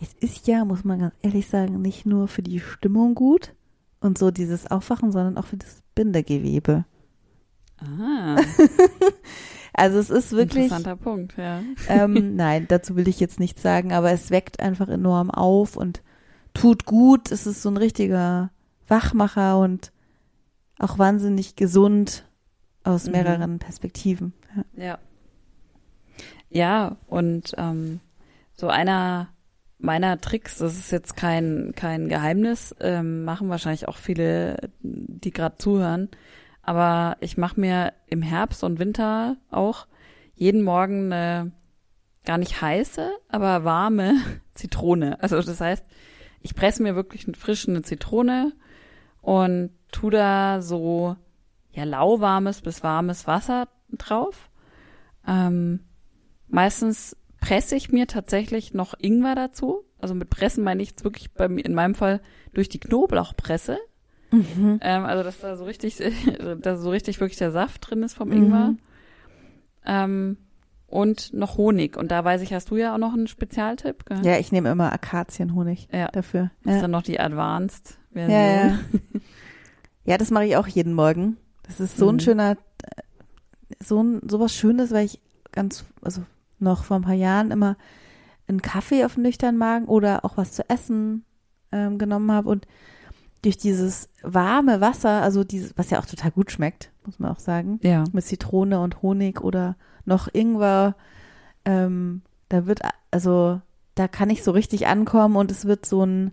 es 0.00 0.12
ist 0.14 0.46
ja, 0.46 0.64
muss 0.64 0.84
man 0.84 0.98
ganz 0.98 1.14
ehrlich 1.22 1.48
sagen, 1.48 1.80
nicht 1.80 2.04
nur 2.04 2.28
für 2.28 2.42
die 2.42 2.60
Stimmung 2.60 3.14
gut 3.14 3.54
und 4.00 4.18
so 4.18 4.30
dieses 4.30 4.70
Aufwachen, 4.70 5.12
sondern 5.12 5.38
auch 5.38 5.46
für 5.46 5.56
das 5.56 5.82
Bindegewebe. 5.94 6.84
Ah, 7.78 8.36
Also 9.76 9.98
es 9.98 10.08
ist 10.08 10.30
wirklich, 10.30 10.64
interessanter 10.64 10.94
Punkt, 10.94 11.36
ja. 11.36 11.60
ähm, 11.88 12.36
nein, 12.36 12.66
dazu 12.68 12.94
will 12.94 13.08
ich 13.08 13.18
jetzt 13.18 13.40
nichts 13.40 13.60
sagen, 13.60 13.92
aber 13.92 14.12
es 14.12 14.30
weckt 14.30 14.60
einfach 14.60 14.88
enorm 14.88 15.32
auf 15.32 15.76
und 15.76 16.00
tut 16.54 16.84
gut. 16.84 17.32
Es 17.32 17.44
ist 17.46 17.60
so 17.60 17.70
ein 17.70 17.76
richtiger 17.76 18.50
Wachmacher 18.88 19.58
und 19.58 19.92
auch 20.78 20.98
wahnsinnig 20.98 21.56
gesund 21.56 22.24
aus 22.82 23.06
Mhm. 23.06 23.12
mehreren 23.12 23.58
Perspektiven. 23.58 24.32
Ja. 24.76 24.84
Ja. 24.84 24.98
Ja, 26.50 26.96
und 27.08 27.54
ähm, 27.58 28.00
so 28.54 28.68
einer 28.68 29.28
meiner 29.78 30.20
Tricks, 30.20 30.58
das 30.58 30.78
ist 30.78 30.92
jetzt 30.92 31.16
kein, 31.16 31.72
kein 31.74 32.08
Geheimnis, 32.08 32.74
ähm, 32.80 33.24
machen 33.24 33.48
wahrscheinlich 33.48 33.88
auch 33.88 33.96
viele, 33.96 34.70
die 34.80 35.30
gerade 35.32 35.58
zuhören, 35.58 36.08
aber 36.62 37.16
ich 37.20 37.36
mache 37.36 37.60
mir 37.60 37.92
im 38.06 38.22
Herbst 38.22 38.62
und 38.62 38.78
Winter 38.78 39.36
auch 39.50 39.86
jeden 40.36 40.62
Morgen 40.62 41.12
eine 41.12 41.52
gar 42.24 42.38
nicht 42.38 42.62
heiße, 42.62 43.10
aber 43.28 43.64
warme 43.64 44.14
Zitrone. 44.54 45.20
Also 45.22 45.42
das 45.42 45.60
heißt, 45.60 45.84
ich 46.40 46.54
presse 46.54 46.82
mir 46.82 46.94
wirklich 46.94 47.26
frisch 47.36 47.68
eine 47.68 47.82
Zitrone 47.82 48.52
und 49.24 49.70
tu 49.90 50.10
da 50.10 50.60
so 50.60 51.16
ja 51.72 51.84
lauwarmes 51.84 52.60
bis 52.60 52.82
warmes 52.82 53.26
Wasser 53.26 53.68
drauf. 53.90 54.50
Ähm, 55.26 55.80
meistens 56.48 57.16
presse 57.40 57.74
ich 57.76 57.90
mir 57.90 58.06
tatsächlich 58.06 58.74
noch 58.74 58.94
Ingwer 58.98 59.34
dazu. 59.34 59.84
Also 60.00 60.14
mit 60.14 60.30
Pressen 60.30 60.62
meine 60.64 60.82
ich 60.82 60.90
jetzt 60.90 61.04
wirklich 61.04 61.32
bei 61.32 61.48
mir, 61.48 61.64
in 61.64 61.74
meinem 61.74 61.94
Fall 61.94 62.20
durch 62.52 62.68
die 62.68 62.78
Knoblauchpresse. 62.80 63.78
Mhm. 64.30 64.78
Ähm, 64.82 65.04
also 65.04 65.22
dass 65.22 65.38
da 65.40 65.56
so 65.56 65.64
richtig, 65.64 65.96
dass 66.60 66.80
so 66.80 66.90
richtig 66.90 67.20
wirklich 67.20 67.38
der 67.38 67.50
Saft 67.52 67.88
drin 67.90 68.02
ist 68.02 68.14
vom 68.14 68.28
Mhm. 68.28 68.34
Ingwer. 68.36 68.74
Ähm, 69.86 70.36
und 70.86 71.32
noch 71.32 71.56
Honig. 71.56 71.96
Und 71.96 72.10
da 72.10 72.24
weiß 72.24 72.40
ich, 72.42 72.52
hast 72.54 72.70
du 72.70 72.76
ja 72.76 72.94
auch 72.94 72.98
noch 72.98 73.14
einen 73.14 73.26
Spezialtipp. 73.26 74.04
Gell? 74.06 74.24
Ja, 74.24 74.38
ich 74.38 74.52
nehme 74.52 74.70
immer 74.70 74.92
Akazienhonig 74.92 75.88
Ja. 75.92 76.08
dafür. 76.08 76.50
Das 76.62 76.72
ist 76.72 76.76
Ja. 76.76 76.82
dann 76.82 76.90
noch 76.92 77.02
die 77.02 77.18
Advanced 77.18 77.98
Version. 78.14 78.38
Ja, 78.40 78.66
ja. 78.66 78.78
ja, 80.04 80.18
das 80.18 80.30
mache 80.30 80.46
ich 80.46 80.56
auch 80.56 80.66
jeden 80.66 80.94
Morgen. 80.94 81.36
Das 81.64 81.80
ist 81.80 81.96
so 81.96 82.08
ein 82.08 82.16
Mhm. 82.16 82.20
schöner, 82.20 82.50
äh, 82.52 83.02
so 83.82 84.02
ein, 84.02 84.20
sowas 84.28 84.54
Schönes, 84.54 84.90
weil 84.92 85.06
ich 85.06 85.20
ganz, 85.52 85.84
also 86.02 86.22
noch 86.58 86.84
vor 86.84 86.96
ein 86.98 87.02
paar 87.02 87.14
Jahren 87.14 87.50
immer 87.50 87.76
einen 88.46 88.62
Kaffee 88.62 89.04
auf 89.04 89.14
den 89.14 89.22
nüchternen 89.22 89.58
Magen 89.58 89.86
oder 89.86 90.24
auch 90.24 90.36
was 90.36 90.52
zu 90.52 90.68
essen 90.68 91.24
ähm, 91.72 91.98
genommen 91.98 92.30
habe 92.32 92.48
und 92.50 92.66
durch 93.42 93.56
dieses 93.58 94.08
warme 94.22 94.80
Wasser, 94.80 95.22
also 95.22 95.44
dieses, 95.44 95.76
was 95.76 95.90
ja 95.90 95.98
auch 95.98 96.06
total 96.06 96.30
gut 96.30 96.50
schmeckt, 96.50 96.90
muss 97.04 97.18
man 97.18 97.30
auch 97.30 97.38
sagen, 97.40 97.78
Ja. 97.82 98.04
mit 98.12 98.24
Zitrone 98.24 98.80
und 98.80 99.02
Honig 99.02 99.40
oder 99.42 99.76
noch 100.06 100.28
Ingwer, 100.32 100.94
ähm, 101.66 102.22
da 102.48 102.66
wird, 102.66 102.80
also 103.10 103.60
da 103.94 104.08
kann 104.08 104.30
ich 104.30 104.42
so 104.42 104.50
richtig 104.52 104.86
ankommen 104.86 105.36
und 105.36 105.50
es 105.50 105.64
wird 105.66 105.84
so 105.86 106.04
ein, 106.04 106.32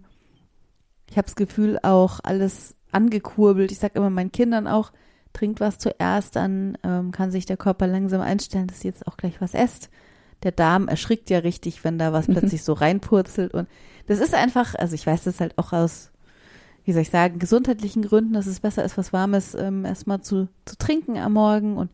ich 1.12 1.18
habe 1.18 1.26
das 1.28 1.36
Gefühl 1.36 1.78
auch 1.84 2.20
alles 2.24 2.76
angekurbelt. 2.92 3.72
Ich 3.72 3.78
sag 3.80 3.96
immer 3.96 4.10
meinen 4.10 4.32
Kindern 4.32 4.66
auch, 4.68 4.92
trinkt 5.34 5.60
was 5.60 5.78
zuerst, 5.78 6.36
dann 6.36 6.78
ähm, 6.84 7.12
kann 7.12 7.32
sich 7.32 7.46
der 7.46 7.58
Körper 7.58 7.86
langsam 7.88 8.22
einstellen, 8.22 8.68
dass 8.68 8.84
ihr 8.84 8.92
jetzt 8.92 9.08
auch 9.08 9.16
gleich 9.18 9.40
was 9.40 9.54
esst. 9.54 9.90
Der 10.44 10.52
Darm 10.52 10.88
erschrickt 10.88 11.30
ja 11.30 11.40
richtig, 11.40 11.84
wenn 11.84 11.98
da 12.00 12.12
was 12.12 12.28
Mhm. 12.28 12.34
plötzlich 12.34 12.64
so 12.64 12.74
reinpurzelt 12.74 13.54
und 13.54 13.68
das 14.08 14.20
ist 14.20 14.34
einfach, 14.34 14.74
also 14.76 14.96
ich 14.96 15.06
weiß 15.06 15.24
das 15.26 15.40
halt 15.40 15.58
auch 15.58 15.72
aus, 15.72 16.12
wie 16.84 16.92
soll 16.94 17.04
ich 17.04 17.12
sagen, 17.12 17.38
gesundheitlichen 17.40 18.02
Gründen, 18.02 18.34
dass 18.34 18.48
es 18.48 18.60
besser 18.60 18.84
ist, 18.84 18.98
was 18.98 19.14
Warmes 19.14 19.54
ähm, 19.54 19.86
erstmal 19.86 20.22
zu, 20.22 20.48
zu 20.66 20.76
trinken 20.78 21.18
am 21.18 21.34
Morgen 21.34 21.78
und 21.78 21.92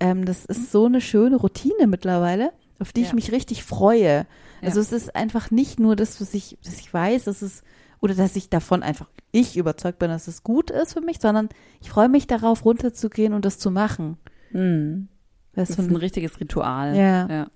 ähm, 0.00 0.24
das 0.24 0.44
ist 0.44 0.70
so 0.70 0.86
eine 0.86 1.00
schöne 1.00 1.36
Routine 1.36 1.86
mittlerweile, 1.86 2.52
auf 2.78 2.92
die 2.92 3.02
ich 3.02 3.08
Ja. 3.08 3.14
mich 3.14 3.32
richtig 3.32 3.64
freue. 3.64 4.26
Also 4.62 4.78
Ja. 4.78 4.82
es 4.82 4.92
ist 4.92 5.14
einfach 5.16 5.50
nicht 5.50 5.80
nur 5.80 5.96
das, 5.96 6.20
was 6.20 6.32
ich, 6.32 6.56
dass 6.64 6.78
ich 6.78 6.94
weiß, 6.94 7.24
dass 7.24 7.42
es 7.42 7.62
oder 8.04 8.14
dass 8.14 8.36
ich 8.36 8.50
davon 8.50 8.82
einfach 8.82 9.08
ich 9.32 9.56
überzeugt 9.56 9.98
bin, 9.98 10.10
dass 10.10 10.28
es 10.28 10.42
gut 10.42 10.70
ist 10.70 10.92
für 10.92 11.00
mich, 11.00 11.20
sondern 11.20 11.48
ich 11.80 11.88
freue 11.88 12.10
mich 12.10 12.26
darauf, 12.26 12.66
runterzugehen 12.66 13.32
und 13.32 13.46
das 13.46 13.58
zu 13.58 13.70
machen. 13.70 14.18
Mhm. 14.50 15.08
Das 15.54 15.70
Das 15.70 15.78
ist 15.78 15.90
ein 15.90 15.96
richtiges 15.96 16.38
Ritual. 16.38 16.94
Ja. 16.94 17.26
Ja. 17.28 17.46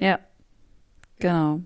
Ja. 0.00 0.18
Genau. 1.20 1.60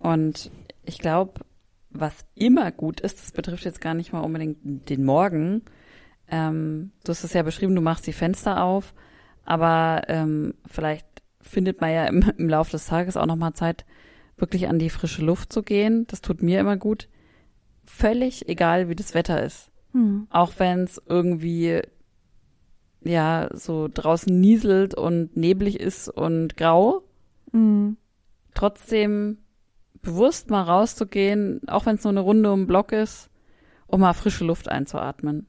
Und 0.00 0.50
ich 0.82 0.98
glaube, 0.98 1.42
was 1.90 2.26
immer 2.34 2.72
gut 2.72 3.00
ist, 3.00 3.20
das 3.20 3.30
betrifft 3.30 3.64
jetzt 3.64 3.80
gar 3.80 3.94
nicht 3.94 4.12
mal 4.12 4.20
unbedingt 4.20 4.90
den 4.90 5.04
Morgen. 5.04 5.62
Ähm, 6.28 6.90
du 7.04 7.10
hast 7.10 7.22
es 7.22 7.34
ja 7.34 7.44
beschrieben, 7.44 7.76
du 7.76 7.80
machst 7.80 8.08
die 8.08 8.12
Fenster 8.12 8.64
auf, 8.64 8.94
aber 9.44 10.02
ähm, 10.08 10.54
vielleicht 10.66 11.06
findet 11.40 11.80
man 11.80 11.92
ja 11.92 12.06
im, 12.06 12.32
im 12.36 12.48
Laufe 12.48 12.72
des 12.72 12.86
Tages 12.86 13.16
auch 13.16 13.26
nochmal 13.26 13.52
Zeit, 13.52 13.84
wirklich 14.36 14.68
an 14.68 14.78
die 14.78 14.90
frische 14.90 15.24
Luft 15.24 15.52
zu 15.52 15.62
gehen. 15.62 16.06
Das 16.08 16.20
tut 16.20 16.42
mir 16.42 16.60
immer 16.60 16.76
gut. 16.76 17.08
Völlig 17.84 18.48
egal, 18.48 18.88
wie 18.88 18.94
das 18.96 19.14
Wetter 19.14 19.42
ist. 19.42 19.70
Hm. 19.92 20.26
Auch 20.30 20.52
wenn 20.58 20.80
es 20.84 21.00
irgendwie 21.08 21.82
ja 23.02 23.48
so 23.52 23.88
draußen 23.92 24.38
nieselt 24.40 24.94
und 24.94 25.36
neblig 25.36 25.78
ist 25.80 26.08
und 26.08 26.56
grau, 26.56 27.02
Hm. 27.52 27.96
trotzdem 28.54 29.38
bewusst 30.02 30.50
mal 30.50 30.62
rauszugehen, 30.62 31.60
auch 31.68 31.86
wenn 31.86 31.96
es 31.96 32.04
nur 32.04 32.10
eine 32.12 32.20
Runde 32.20 32.52
um 32.52 32.62
den 32.62 32.66
Block 32.66 32.92
ist, 32.92 33.30
um 33.86 34.00
mal 34.00 34.12
frische 34.14 34.44
Luft 34.44 34.68
einzuatmen. 34.68 35.46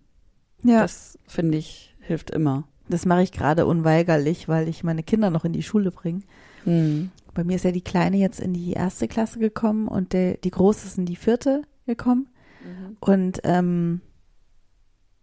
Ja, 0.63 0.81
Das 0.81 1.17
finde 1.27 1.57
ich 1.57 1.95
hilft 1.99 2.29
immer. 2.31 2.67
das 2.87 3.05
mache 3.05 3.23
ich 3.23 3.31
gerade 3.31 3.65
unweigerlich, 3.65 4.47
weil 4.47 4.67
ich 4.69 4.83
meine 4.83 5.01
Kinder 5.03 5.29
noch 5.31 5.43
in 5.45 5.53
die 5.53 5.63
Schule 5.63 5.91
bringe. 5.91 6.21
Hm. 6.65 7.09
Bei 7.35 7.43
mir 7.43 7.57
ist 7.57 7.65
ja 7.65 7.71
die 7.71 7.83
Kleine 7.83 8.17
jetzt 8.17 8.39
in 8.39 8.53
die 8.53 8.73
erste 8.73 9.07
Klasse 9.07 9.37
gekommen 9.37 9.87
und 9.87 10.13
der, 10.13 10.37
die 10.37 10.51
Große 10.51 10.87
ist 10.87 10.97
in 10.97 11.05
die 11.05 11.17
vierte 11.17 11.61
gekommen. 11.85 12.29
Und 12.99 13.41
ähm, 13.43 14.01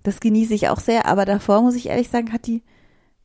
das 0.04 0.20
genieße 0.20 0.54
ich 0.54 0.68
auch 0.68 0.78
sehr, 0.78 1.06
aber 1.06 1.24
davor 1.24 1.62
muss 1.62 1.74
ich 1.74 1.88
ehrlich 1.88 2.08
sagen, 2.08 2.32
hat 2.32 2.46
die, 2.46 2.62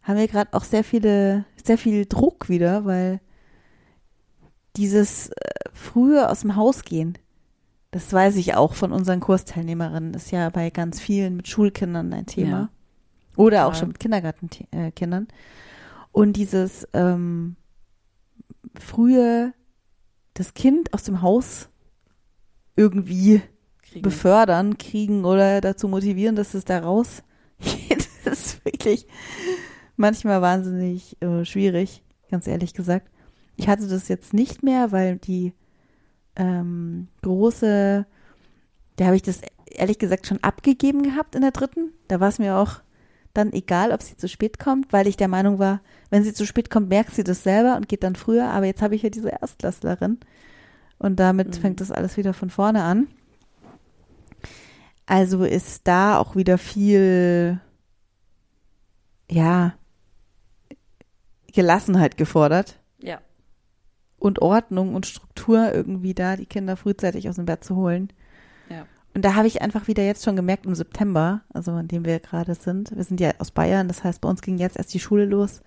haben 0.02 0.18
wir 0.18 0.28
gerade 0.28 0.54
auch 0.54 0.64
sehr 0.64 0.84
viele, 0.84 1.46
sehr 1.64 1.78
viel 1.78 2.06
Druck 2.06 2.50
wieder, 2.50 2.86
weil 2.86 3.20
dieses 4.76 5.30
äh, 5.30 5.34
frühe 5.74 6.30
aus 6.30 6.42
dem 6.42 6.56
Haus 6.56 6.84
gehen, 6.84 7.18
das 7.92 8.12
weiß 8.12 8.36
ich 8.38 8.56
auch 8.56 8.74
von 8.74 8.92
unseren 8.92 9.20
Kursteilnehmerinnen, 9.20 10.14
ist 10.14 10.32
ja 10.32 10.50
bei 10.50 10.70
ganz 10.70 11.00
vielen 11.00 11.36
mit 11.36 11.48
Schulkindern 11.48 12.14
ein 12.14 12.26
Thema. 12.26 12.50
Ja. 12.50 12.70
Oder 13.36 13.68
auch 13.68 13.76
schon 13.76 13.90
mit 13.90 14.00
Kindergartenkindern. 14.00 15.28
Und 16.12 16.34
dieses 16.34 16.88
ähm, 16.94 17.56
frühe 18.80 19.54
das 20.34 20.54
Kind 20.54 20.94
aus 20.94 21.04
dem 21.04 21.22
Haus 21.22 21.70
irgendwie 22.76 23.42
Kriegen. 23.82 24.04
befördern, 24.04 24.78
kriegen 24.78 25.26
oder 25.26 25.62
dazu 25.62 25.88
motivieren, 25.88 26.36
dass 26.36 26.54
es 26.54 26.66
da 26.66 26.80
rausgeht, 26.80 27.24
das 28.26 28.40
ist 28.46 28.66
wirklich 28.66 29.08
manchmal 29.96 30.42
wahnsinnig 30.42 31.22
äh, 31.22 31.44
schwierig, 31.44 32.04
ganz 32.30 32.48
ehrlich 32.48 32.74
gesagt. 32.74 33.10
Ich 33.56 33.68
hatte 33.68 33.88
das 33.88 34.08
jetzt 34.08 34.34
nicht 34.34 34.62
mehr, 34.64 34.92
weil 34.92 35.18
die 35.18 35.54
ähm, 36.36 37.08
große, 37.24 38.06
da 38.96 39.06
habe 39.06 39.16
ich 39.16 39.24
das 39.24 39.42
ehrlich 39.66 39.98
gesagt 39.98 40.28
schon 40.28 40.44
abgegeben 40.44 41.02
gehabt 41.02 41.36
in 41.36 41.42
der 41.42 41.52
dritten. 41.52 41.94
Da 42.08 42.20
war 42.20 42.30
es 42.30 42.40
mir 42.40 42.58
auch 42.58 42.82
dann 43.38 43.54
egal, 43.54 43.92
ob 43.92 44.02
sie 44.02 44.18
zu 44.18 44.28
spät 44.28 44.60
kommt, 44.60 44.92
weil 44.92 45.08
ich 45.08 45.16
der 45.18 45.28
Meinung 45.28 45.60
war, 45.60 45.82
wenn 46.10 46.24
sie 46.24 46.34
zu 46.34 46.46
spät 46.46 46.70
kommt, 46.70 46.90
merkt 46.90 47.14
sie 47.16 47.24
das 47.24 47.44
selber 47.44 47.76
und 47.76 47.88
geht 47.88 48.04
dann 48.04 48.16
früher. 48.16 48.50
Aber 48.50 48.66
jetzt 48.66 48.82
habe 48.82 48.96
ich 48.96 49.04
ja 49.04 49.10
diese 49.10 49.30
Erstklässlerin 49.30 50.20
und 50.98 51.20
damit 51.20 51.50
Mhm. 51.50 51.62
fängt 51.62 51.82
das 51.82 51.92
alles 51.92 52.18
wieder 52.18 52.34
von 52.34 52.50
vorne 52.50 52.84
an. 52.84 53.08
Also 55.06 55.44
ist 55.46 55.88
da 55.88 56.18
auch 56.18 56.36
wieder 56.36 56.58
viel, 56.58 57.60
ja, 59.32 59.74
Gelassenheit 61.54 62.18
gefordert 62.18 62.80
Ja. 63.02 63.20
und 64.20 64.42
Ordnung 64.42 64.96
und 64.96 65.06
Struktur 65.06 65.28
Struktur 65.38 65.72
irgendwie 65.74 66.16
da, 66.16 66.36
die 66.36 66.48
Kinder 66.48 66.76
frühzeitig 66.76 67.30
aus 67.30 67.36
dem 67.36 67.46
Bett 67.46 67.64
zu 67.64 67.76
holen. 67.76 68.12
Und 69.18 69.24
da 69.24 69.34
habe 69.34 69.48
ich 69.48 69.64
einfach 69.64 69.88
wieder 69.88 70.04
jetzt 70.04 70.24
schon 70.24 70.36
gemerkt 70.36 70.68
im 70.68 70.76
September, 70.76 71.42
also 71.52 71.76
in 71.80 71.88
dem 71.88 72.06
wir 72.06 72.20
gerade 72.20 72.54
sind, 72.54 72.96
wir 72.96 73.04
sind 73.04 73.20
ja 73.20 73.32
aus 73.40 73.50
Bayern, 73.50 73.88
das 73.88 74.04
heißt, 74.04 74.22
bei 74.22 74.30
uns 74.30 74.44
ging 74.44 74.60
jetzt 74.60 74.78
erst 74.78 74.94
die 74.94 75.00
Schule 75.00 75.26
los, 75.26 75.64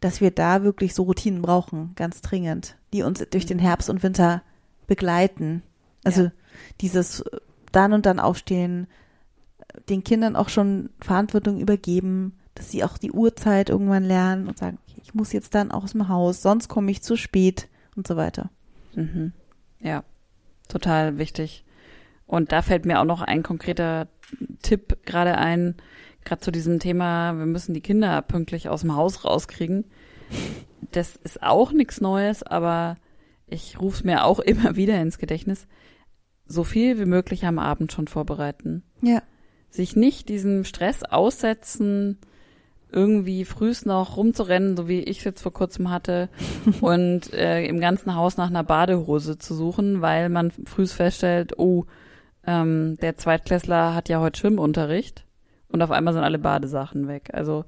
dass 0.00 0.22
wir 0.22 0.30
da 0.30 0.62
wirklich 0.62 0.94
so 0.94 1.02
Routinen 1.02 1.42
brauchen, 1.42 1.92
ganz 1.96 2.22
dringend, 2.22 2.76
die 2.94 3.02
uns 3.02 3.22
durch 3.28 3.44
den 3.44 3.58
Herbst 3.58 3.90
und 3.90 4.02
Winter 4.02 4.40
begleiten. 4.86 5.62
Also 6.02 6.22
Ja. 6.22 6.32
dieses 6.80 7.22
dann 7.72 7.92
und 7.92 8.06
dann 8.06 8.18
aufstehen, 8.18 8.86
den 9.90 10.02
Kindern 10.02 10.34
auch 10.34 10.48
schon 10.48 10.88
Verantwortung 10.98 11.60
übergeben, 11.60 12.38
dass 12.54 12.70
sie 12.70 12.84
auch 12.84 12.96
die 12.96 13.12
Uhrzeit 13.12 13.68
irgendwann 13.68 14.04
lernen 14.04 14.48
und 14.48 14.56
sagen, 14.56 14.78
okay, 14.88 15.02
ich 15.04 15.12
muss 15.12 15.34
jetzt 15.34 15.54
dann 15.54 15.72
auch 15.72 15.84
aus 15.84 15.92
dem 15.92 16.08
Haus, 16.08 16.40
sonst 16.40 16.68
komme 16.68 16.90
ich 16.90 17.02
zu 17.02 17.18
spät 17.18 17.68
und 17.96 18.06
so 18.06 18.16
weiter. 18.16 18.48
Mhm. 18.94 19.34
Ja, 19.78 20.04
total 20.68 21.18
wichtig. 21.18 21.64
Und 22.32 22.50
da 22.50 22.62
fällt 22.62 22.86
mir 22.86 22.98
auch 22.98 23.04
noch 23.04 23.20
ein 23.20 23.42
konkreter 23.42 24.08
Tipp 24.62 25.04
gerade 25.04 25.36
ein, 25.36 25.74
gerade 26.24 26.40
zu 26.40 26.50
diesem 26.50 26.78
Thema, 26.78 27.34
wir 27.34 27.44
müssen 27.44 27.74
die 27.74 27.82
Kinder 27.82 28.22
pünktlich 28.22 28.70
aus 28.70 28.80
dem 28.80 28.96
Haus 28.96 29.26
rauskriegen. 29.26 29.84
Das 30.92 31.14
ist 31.14 31.42
auch 31.42 31.72
nichts 31.72 32.00
Neues, 32.00 32.42
aber 32.42 32.96
ich 33.46 33.78
rufe 33.78 33.98
es 33.98 34.04
mir 34.04 34.24
auch 34.24 34.38
immer 34.40 34.76
wieder 34.76 34.98
ins 35.02 35.18
Gedächtnis. 35.18 35.66
So 36.46 36.64
viel 36.64 36.98
wie 36.98 37.04
möglich 37.04 37.44
am 37.44 37.58
Abend 37.58 37.92
schon 37.92 38.08
vorbereiten. 38.08 38.82
Ja. 39.02 39.22
Sich 39.68 39.94
nicht 39.94 40.30
diesem 40.30 40.64
Stress 40.64 41.02
aussetzen, 41.02 42.16
irgendwie 42.90 43.44
frühst 43.44 43.84
noch 43.84 44.16
rumzurennen, 44.16 44.74
so 44.74 44.88
wie 44.88 45.00
ich 45.00 45.18
es 45.18 45.24
jetzt 45.24 45.42
vor 45.42 45.52
kurzem 45.52 45.90
hatte, 45.90 46.30
und 46.80 47.30
äh, 47.34 47.66
im 47.66 47.78
ganzen 47.78 48.14
Haus 48.14 48.38
nach 48.38 48.48
einer 48.48 48.64
Badehose 48.64 49.36
zu 49.36 49.54
suchen, 49.54 50.00
weil 50.00 50.30
man 50.30 50.50
frühst 50.50 50.94
feststellt, 50.94 51.58
oh, 51.58 51.84
ähm, 52.46 52.96
der 53.00 53.16
Zweitklässler 53.16 53.94
hat 53.94 54.08
ja 54.08 54.20
heute 54.20 54.38
Schwimmunterricht 54.40 55.24
und 55.68 55.82
auf 55.82 55.90
einmal 55.90 56.14
sind 56.14 56.24
alle 56.24 56.38
Badesachen 56.38 57.08
weg. 57.08 57.30
Also 57.32 57.64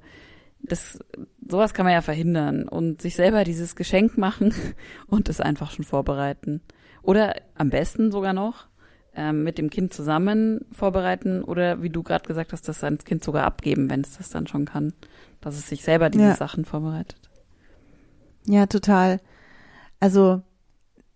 das, 0.61 0.99
sowas 1.47 1.73
kann 1.73 1.85
man 1.85 1.93
ja 1.93 2.01
verhindern 2.01 2.67
und 2.67 3.01
sich 3.01 3.15
selber 3.15 3.43
dieses 3.43 3.75
Geschenk 3.75 4.17
machen 4.17 4.53
und 5.07 5.29
es 5.29 5.41
einfach 5.41 5.71
schon 5.71 5.85
vorbereiten. 5.85 6.61
Oder 7.01 7.35
am 7.55 7.69
besten 7.69 8.11
sogar 8.11 8.33
noch 8.33 8.67
ähm, 9.15 9.43
mit 9.43 9.57
dem 9.57 9.69
Kind 9.69 9.93
zusammen 9.93 10.65
vorbereiten 10.71 11.43
oder 11.43 11.81
wie 11.81 11.89
du 11.89 12.03
gerade 12.03 12.27
gesagt 12.27 12.51
hast, 12.51 12.67
das 12.67 12.83
ans 12.83 13.05
Kind 13.05 13.23
sogar 13.23 13.45
abgeben, 13.45 13.89
wenn 13.89 14.01
es 14.01 14.17
das 14.17 14.29
dann 14.29 14.47
schon 14.47 14.65
kann, 14.65 14.93
dass 15.41 15.55
es 15.55 15.69
sich 15.69 15.83
selber 15.83 16.09
diese 16.09 16.25
Ja. 16.25 16.35
Sachen 16.35 16.65
vorbereitet. 16.65 17.29
Ja, 18.47 18.65
total. 18.65 19.19
Also 19.99 20.41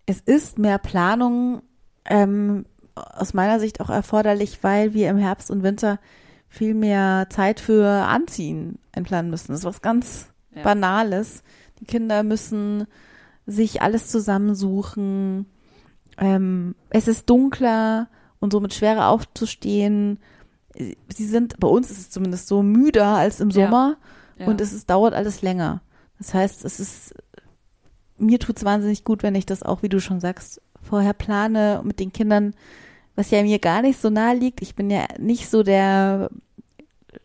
es 0.06 0.20
ist 0.20 0.58
mehr 0.58 0.78
Planung 0.78 1.62
ähm, 2.04 2.64
aus 2.94 3.34
meiner 3.34 3.60
Sicht 3.60 3.80
auch 3.80 3.90
erforderlich, 3.90 4.58
weil 4.62 4.94
wir 4.94 5.08
im 5.10 5.18
Herbst 5.18 5.50
und 5.50 5.62
Winter 5.62 5.98
viel 6.48 6.74
mehr 6.74 7.26
Zeit 7.30 7.60
für 7.60 7.86
Anziehen 7.88 8.78
einplanen 8.92 9.30
müssen. 9.30 9.48
Das 9.52 9.60
ist 9.60 9.64
was 9.66 9.82
ganz 9.82 10.26
Ja. 10.54 10.62
Banales. 10.62 11.42
Die 11.78 11.84
Kinder 11.84 12.22
müssen 12.22 12.86
sich 13.46 13.82
alles 13.82 14.08
zusammensuchen. 14.08 15.46
Ähm, 16.18 16.74
es 16.90 17.08
ist 17.08 17.30
dunkler 17.30 18.08
und 18.40 18.52
somit 18.52 18.74
schwerer 18.74 19.08
aufzustehen. 19.08 20.18
Sie 20.74 21.26
sind, 21.26 21.58
bei 21.60 21.68
uns 21.68 21.90
ist 21.90 21.98
es 21.98 22.10
zumindest 22.10 22.48
so, 22.48 22.62
müder 22.62 23.06
als 23.16 23.40
im 23.40 23.50
Ja. 23.50 23.66
Sommer 23.66 23.96
Ja. 24.38 24.46
und 24.46 24.60
es 24.60 24.72
ist, 24.72 24.90
dauert 24.90 25.14
alles 25.14 25.42
länger. 25.42 25.82
Das 26.18 26.34
heißt, 26.34 26.64
es 26.64 26.80
ist, 26.80 27.14
mir 28.18 28.38
tut's 28.38 28.64
wahnsinnig 28.64 29.04
gut, 29.04 29.22
wenn 29.22 29.34
ich 29.34 29.46
das 29.46 29.62
auch, 29.62 29.82
wie 29.82 29.88
du 29.88 30.00
schon 30.00 30.20
sagst, 30.20 30.60
vorher 30.82 31.12
plane 31.12 31.82
mit 31.84 32.00
den 32.00 32.12
Kindern, 32.12 32.54
was 33.16 33.30
ja 33.30 33.42
mir 33.42 33.58
gar 33.58 33.82
nicht 33.82 34.00
so 34.00 34.10
nahe 34.10 34.36
liegt. 34.36 34.62
Ich 34.62 34.74
bin 34.74 34.90
ja 34.90 35.06
nicht 35.18 35.48
so 35.48 35.62
der 35.62 36.30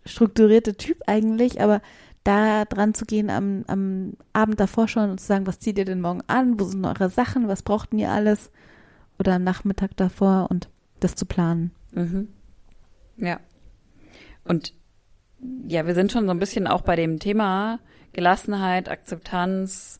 strukturierte 0.05 0.75
Typ 0.75 1.01
eigentlich, 1.07 1.61
aber 1.61 1.81
da 2.23 2.65
dran 2.65 2.93
zu 2.93 3.05
gehen 3.05 3.29
am, 3.29 3.63
am 3.67 4.13
Abend 4.33 4.59
davor 4.59 4.87
schon 4.87 5.11
und 5.11 5.19
zu 5.19 5.27
sagen, 5.27 5.45
was 5.45 5.59
zieht 5.59 5.77
ihr 5.77 5.85
denn 5.85 6.01
morgen 6.01 6.21
an? 6.27 6.59
Wo 6.59 6.63
sind 6.65 6.83
eure 6.83 7.09
Sachen? 7.09 7.47
Was 7.47 7.61
braucht 7.61 7.93
ihr 7.93 8.11
alles? 8.11 8.51
Oder 9.19 9.35
am 9.35 9.43
Nachmittag 9.43 9.95
davor 9.95 10.47
und 10.49 10.67
das 10.99 11.15
zu 11.15 11.25
planen. 11.25 11.71
Mhm. 11.91 12.29
Ja. 13.17 13.39
Und 14.43 14.73
ja, 15.67 15.85
wir 15.85 15.93
sind 15.93 16.11
schon 16.11 16.25
so 16.25 16.31
ein 16.31 16.39
bisschen 16.39 16.67
auch 16.67 16.81
bei 16.81 16.95
dem 16.95 17.19
Thema 17.19 17.79
Gelassenheit, 18.13 18.89
Akzeptanz. 18.89 19.99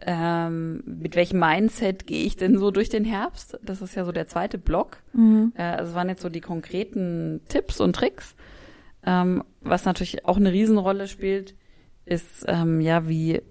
Ähm, 0.00 0.82
mit 0.86 1.16
welchem 1.16 1.40
Mindset 1.40 2.06
gehe 2.06 2.24
ich 2.24 2.36
denn 2.36 2.58
so 2.58 2.70
durch 2.70 2.88
den 2.88 3.04
Herbst? 3.04 3.58
Das 3.62 3.82
ist 3.82 3.94
ja 3.96 4.04
so 4.04 4.12
der 4.12 4.28
zweite 4.28 4.58
Block. 4.58 4.98
Äh, 5.56 5.62
also 5.62 5.90
es 5.90 5.94
waren 5.94 6.08
jetzt 6.08 6.22
so 6.22 6.28
die 6.28 6.40
konkreten 6.40 7.40
Tipps 7.48 7.80
und 7.80 7.94
Tricks. 7.94 8.36
Ähm, 9.04 9.42
was 9.60 9.84
natürlich 9.84 10.24
auch 10.24 10.36
eine 10.36 10.52
Riesenrolle 10.52 11.08
spielt, 11.08 11.54
ist 12.04 12.44
ähm, 12.46 12.80
ja, 12.80 13.08
wie 13.08 13.42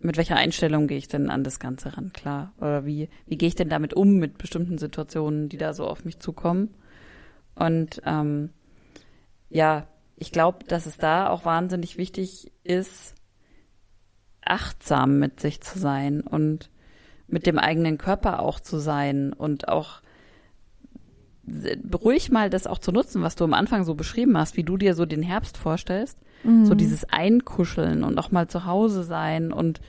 mit 0.00 0.16
welcher 0.16 0.36
Einstellung 0.36 0.88
gehe 0.88 0.98
ich 0.98 1.08
denn 1.08 1.30
an 1.30 1.44
das 1.44 1.60
Ganze 1.60 1.96
ran, 1.96 2.12
klar? 2.12 2.52
Oder 2.58 2.84
wie, 2.84 3.08
wie 3.26 3.38
gehe 3.38 3.48
ich 3.48 3.54
denn 3.54 3.68
damit 3.68 3.94
um 3.94 4.16
mit 4.16 4.36
bestimmten 4.36 4.78
Situationen, 4.78 5.48
die 5.48 5.58
da 5.58 5.72
so 5.74 5.86
auf 5.86 6.04
mich 6.04 6.18
zukommen? 6.18 6.74
Und 7.54 8.02
ähm, 8.04 8.50
ja, 9.48 9.86
ich 10.16 10.32
glaube, 10.32 10.64
dass 10.66 10.86
es 10.86 10.96
da 10.96 11.28
auch 11.30 11.44
wahnsinnig 11.44 11.96
wichtig 11.96 12.50
ist, 12.64 13.14
achtsam 14.44 15.18
mit 15.18 15.40
sich 15.40 15.60
zu 15.60 15.78
sein 15.78 16.20
und 16.20 16.70
mit 17.28 17.46
dem 17.46 17.58
eigenen 17.58 17.98
Körper 17.98 18.40
auch 18.40 18.60
zu 18.60 18.78
sein 18.78 19.32
und 19.32 19.68
auch 19.68 20.02
ruhig 22.04 22.30
mal 22.30 22.50
das 22.50 22.66
auch 22.66 22.78
zu 22.78 22.92
nutzen, 22.92 23.22
was 23.22 23.34
du 23.34 23.44
am 23.44 23.54
Anfang 23.54 23.84
so 23.84 23.94
beschrieben 23.94 24.38
hast, 24.38 24.56
wie 24.56 24.62
du 24.62 24.76
dir 24.76 24.94
so 24.94 25.06
den 25.06 25.22
Herbst 25.22 25.56
vorstellst. 25.56 26.18
So 26.64 26.74
dieses 26.74 27.04
Einkuscheln 27.04 28.04
und 28.04 28.18
auch 28.18 28.30
mal 28.30 28.48
zu 28.48 28.64
Hause 28.64 29.02
sein 29.02 29.52
und 29.52 29.80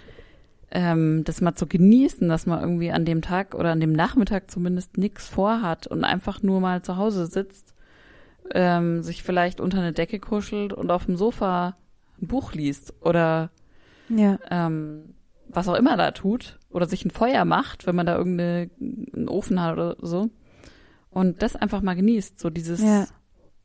ähm, 0.72 1.24
das 1.24 1.42
mal 1.42 1.54
zu 1.54 1.68
genießen, 1.68 2.28
dass 2.28 2.46
man 2.46 2.60
irgendwie 2.60 2.92
an 2.92 3.06
dem 3.06 3.22
Tag 3.22 3.54
oder 3.54 3.72
an 3.72 3.80
dem 3.80 3.94
Nachmittag 3.94 4.50
zumindest 4.50 4.98
nichts 4.98 5.28
vorhat 5.28 5.86
und 5.88 6.04
einfach 6.04 6.42
nur 6.42 6.60
mal 6.60 6.82
zu 6.82 6.98
Hause 6.98 7.28
sitzt, 7.28 7.74
ähm, 8.52 9.04
sich 9.04 9.22
vielleicht 9.24 9.62
unter 9.62 9.80
eine 9.80 9.94
Decke 9.94 10.20
kuschelt 10.20 10.74
und 10.74 10.92
auf 10.92 11.06
dem 11.06 11.16
Sofa 11.16 11.76
ein 12.22 12.28
Buch 12.28 12.54
liest 12.54 12.94
oder 13.02 13.52
Ja. 14.10 14.38
ähm, 14.50 15.16
was 15.48 15.68
auch 15.68 15.76
immer 15.76 15.98
da 15.98 16.12
tut 16.12 16.60
oder 16.70 16.88
sich 16.88 17.06
ein 17.06 17.12
Feuer 17.12 17.46
macht, 17.46 17.86
wenn 17.86 17.96
man 17.96 18.06
da 18.06 18.18
irgendeinen 18.18 19.28
Ofen 19.30 19.62
hat 19.62 19.74
oder 19.74 19.96
so 20.02 20.30
und 21.10 21.42
das 21.44 21.56
einfach 21.56 21.82
mal 21.82 21.96
genießt, 21.96 22.40
so 22.40 22.50
dieses 22.50 22.82
Ja. 22.82 23.06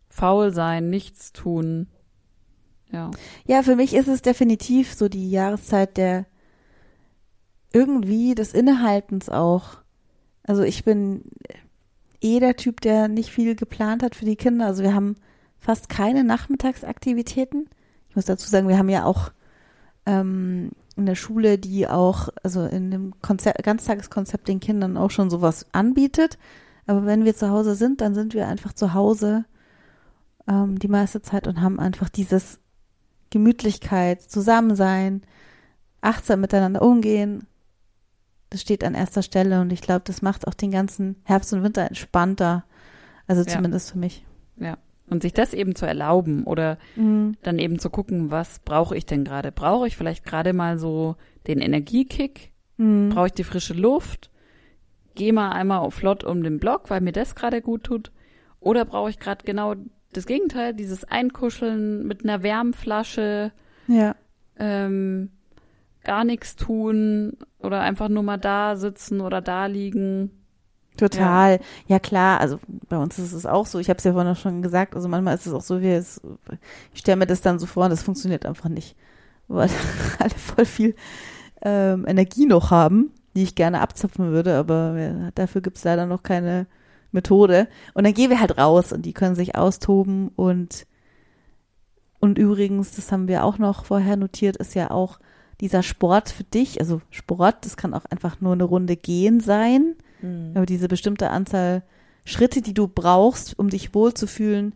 faul 0.09 0.53
sein, 0.53 0.91
nichts 0.91 1.33
tun. 1.33 1.89
Ja. 2.93 3.11
Ja, 3.47 3.63
für 3.63 3.77
mich 3.77 3.95
ist 3.95 4.09
es 4.09 4.23
definitiv 4.23 4.95
so 4.95 5.09
die 5.09 5.31
Jahreszeit 5.31 5.97
der 5.97 6.27
irgendwie 7.73 8.35
des 8.35 8.53
Innehaltens 8.55 9.29
auch. 9.29 9.79
Also 10.43 10.63
ich 10.63 10.85
bin 10.85 11.25
eh 12.21 12.41
der 12.41 12.57
Typ, 12.57 12.81
der 12.81 13.09
nicht 13.09 13.31
viel 13.31 13.55
geplant 13.55 14.03
hat 14.03 14.15
für 14.15 14.25
die 14.25 14.37
Kinder. 14.37 14.67
Also 14.67 14.83
wir 14.83 14.95
haben 14.95 15.17
fast 15.59 15.89
keine 15.89 16.25
Nachmittagsaktivitäten. 16.25 17.69
Ich 18.09 18.17
muss 18.17 18.25
dazu 18.25 18.49
sagen, 18.49 18.69
wir 18.69 18.79
haben 18.79 18.89
ja 18.89 19.05
auch 19.05 19.31
ähm, 20.09 20.71
in 20.97 21.07
der 21.07 21.15
Schule, 21.15 21.59
die 21.59 21.87
auch, 21.87 22.29
also 22.43 22.65
in 22.65 22.91
dem 22.91 23.21
Konzept, 23.21 23.63
Ganztageskonzept 23.63 24.49
den 24.49 24.59
Kindern 24.59 24.97
auch 24.97 25.11
schon 25.11 25.31
sowas 25.31 25.67
anbietet. 25.73 26.39
Aber 26.87 27.05
wenn 27.07 27.25
wir 27.25 27.37
zu 27.37 27.51
Hause 27.51 27.75
sind, 27.75 28.01
dann 28.01 28.15
sind 28.15 28.35
wir 28.35 28.49
einfach 28.49 28.73
zu 28.73 28.95
Hause 28.95 29.45
ähm, 30.49 30.79
die 30.79 30.89
meiste 30.89 31.23
Zeit 31.23 31.47
und 31.47 31.61
haben 31.61 31.79
einfach 31.79 32.09
dieses 32.09 32.59
Gemütlichkeit, 33.31 34.23
Zusammensein, 34.23 35.23
achtsam 36.01 36.41
miteinander 36.41 36.83
umgehen. 36.83 37.47
Das 38.51 38.63
steht 38.63 38.83
an 38.83 38.95
erster 38.95 39.23
Stelle 39.23 39.61
und 39.61 39.71
ich 39.71 39.83
glaube, 39.83 40.03
das 40.05 40.23
macht 40.23 40.49
auch 40.49 40.55
den 40.55 40.71
ganzen 40.71 41.17
Herbst 41.25 41.53
und 41.53 41.63
Winter 41.63 41.87
entspannter. 41.87 42.65
Also 43.27 43.43
Ja. 43.43 43.49
zumindest 43.49 43.93
für 43.93 43.99
mich. 43.99 44.25
Ja. 44.57 44.79
Und 45.11 45.23
sich 45.23 45.33
das 45.33 45.55
eben 45.55 45.75
zu 45.75 45.87
erlauben 45.87 46.45
oder 46.45 46.77
dann 47.43 47.59
eben 47.59 47.79
zu 47.79 47.89
gucken, 47.91 48.31
was 48.31 48.59
brauche 48.59 48.97
ich 48.97 49.07
denn 49.07 49.25
gerade? 49.25 49.53
Brauche 49.53 49.87
ich 49.87 49.97
vielleicht 49.97 50.25
gerade 50.25 50.53
mal 50.53 50.79
so 50.79 51.17
den 51.47 51.61
Energiekick? 51.61 52.53
Mhm. 52.77 53.09
Brauche 53.09 53.27
ich 53.29 53.33
die 53.33 53.45
frische 53.45 53.75
Luft? 53.75 54.31
Geh 55.15 55.33
mal 55.33 55.51
einmal 55.51 55.91
flott 55.91 56.25
um 56.25 56.43
den 56.43 56.59
Block, 56.61 56.91
weil 56.91 57.01
mir 57.01 57.13
das 57.13 57.35
gerade 57.35 57.63
gut 57.63 57.85
tut. 57.85 58.13
Oder 58.61 58.85
brauche 58.85 59.11
ich 59.11 59.19
gerade 59.19 59.45
genau 59.45 59.75
das 60.13 60.27
Gegenteil, 60.27 60.75
dieses 60.75 61.05
Einkuscheln 61.05 62.07
mit 62.07 62.23
einer 62.25 62.43
Wärmflasche, 62.43 63.53
Ja. 63.87 64.15
ähm, 64.59 65.31
gar 66.05 66.25
nichts 66.25 66.57
tun 66.57 67.37
oder 67.59 67.81
einfach 67.81 68.09
nur 68.09 68.23
mal 68.23 68.37
da 68.39 68.77
sitzen 68.77 69.21
oder 69.21 69.41
da 69.41 69.67
liegen. 69.67 70.31
Total. 70.99 71.61
Ja. 71.87 71.99
klar, 71.99 72.41
also 72.41 72.59
bei 72.89 72.99
uns 72.99 73.19
ist 73.19 73.33
es 73.33 73.47
auch 73.47 73.67
so. 73.67 73.79
Ich 73.79 73.89
habe 73.89 73.99
es 73.99 74.05
ja 74.05 74.13
vorhin 74.13 74.33
auch 74.33 74.37
schon 74.37 74.63
gesagt. 74.63 74.95
Also 74.95 75.09
manchmal 75.09 75.35
ist 75.35 75.47
es 75.47 75.53
auch 75.53 75.63
so, 75.63 75.81
wie 75.81 75.91
es, 75.91 76.21
ich 76.93 77.01
stelle 77.01 77.17
mir 77.17 77.27
das 77.27 77.41
dann 77.41 77.59
so 77.59 77.67
vor 77.67 77.85
und 77.85 77.91
das 77.91 78.03
funktioniert 78.03 78.45
einfach 78.45 78.69
nicht. 78.69 78.97
Weil 79.47 79.71
alle 80.19 80.31
voll 80.31 80.65
viel 80.65 80.95
ähm, 81.63 82.05
Energie 82.07 82.47
noch 82.47 82.71
haben, 82.71 83.13
die 83.35 83.45
ich 83.45 83.55
gerne 83.55 83.81
abzapfen 83.81 84.31
würde, 84.31 84.57
aber 84.57 85.31
dafür 85.35 85.61
gibt's 85.61 85.85
leider 85.85 86.07
noch 86.07 86.23
keine 86.23 86.67
Methode. 87.13 87.69
Und 87.95 88.05
dann 88.05 88.15
gehen 88.15 88.31
wir 88.31 88.41
halt 88.41 88.59
raus 88.59 88.93
und 88.93 89.07
die 89.07 89.13
können 89.13 89.35
sich 89.35 89.55
austoben 89.57 90.29
und 90.37 90.87
und 92.21 92.37
übrigens, 92.37 92.97
das 92.97 93.13
haben 93.13 93.29
wir 93.29 93.45
auch 93.45 93.59
noch 93.59 93.85
vorher 93.85 94.17
notiert, 94.17 94.57
ist 94.57 94.75
ja 94.75 94.91
auch 94.91 95.21
dieser 95.61 95.83
Sport 95.83 96.31
für 96.31 96.45
dich, 96.45 96.81
also 96.81 97.01
Sport, 97.11 97.65
das 97.65 97.77
kann 97.77 97.95
auch 97.95 98.05
einfach 98.07 98.41
nur 98.41 98.53
eine 98.53 98.65
Runde 98.65 98.97
gehen 98.97 99.41
sein, 99.41 99.95
Mhm. 100.21 100.53
aber 100.55 100.67
diese 100.67 100.89
bestimmte 100.89 101.31
Anzahl 101.31 101.83
Schritte, 102.25 102.61
die 102.61 102.75
du 102.75 102.89
brauchst, 102.89 103.59
um 103.59 103.71
dich 103.71 103.95
wohlzufühlen, 103.95 104.75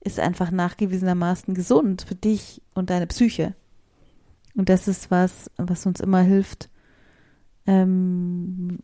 ist 0.00 0.20
einfach 0.20 0.50
nachgewiesenermaßen 0.50 1.54
gesund 1.54 2.02
für 2.02 2.14
dich 2.14 2.62
und 2.74 2.90
deine 2.90 3.06
Psyche. 3.06 3.54
Und 4.54 4.68
das 4.68 4.88
ist 4.88 5.10
was, 5.10 5.50
was 5.56 5.86
uns 5.86 6.00
immer 6.00 6.20
hilft, 6.20 6.68
ähm, 7.66 8.78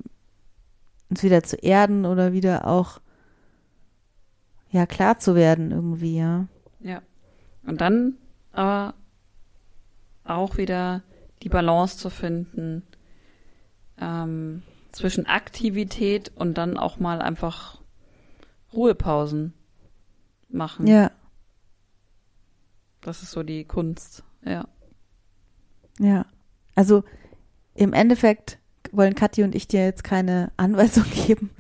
uns 1.11 1.23
wieder 1.23 1.43
zu 1.43 1.57
erden 1.57 2.05
oder 2.05 2.33
wieder 2.33 2.67
auch 2.67 3.01
ja 4.71 4.87
klar 4.87 5.19
zu 5.19 5.35
werden 5.35 5.71
irgendwie, 5.71 6.19
ja. 6.19 6.47
Ja. 6.81 7.03
Und 7.65 7.81
dann 7.81 8.15
aber 8.53 8.95
auch 10.25 10.57
wieder 10.57 11.03
die 11.43 11.49
Balance 11.49 11.99
zu 11.99 12.11
finden 12.11 12.83
ähm, 14.01 14.63
zwischen 14.93 15.27
Aktivität 15.27 16.33
und 16.35 16.55
dann 16.55 16.77
auch 16.77 16.99
mal 16.99 17.21
einfach 17.21 17.81
Ruhepausen 18.73 19.55
machen. 20.49 20.87
Ja, 20.87 21.11
Das 23.01 23.23
ist 23.23 23.31
so 23.31 23.43
die 23.43 23.65
Kunst. 23.65 24.25
Ja. 24.45 24.67
ja. 25.99 26.27
Also 26.75 27.05
im 27.75 27.93
Endeffekt 27.93 28.59
wollen 28.93 29.15
Kathi 29.15 29.43
und 29.43 29.55
ich 29.55 29.69
dir 29.69 29.85
jetzt 29.85 30.05
keine 30.05 30.53
Anweisung 30.57 31.05
geben, 31.27 31.51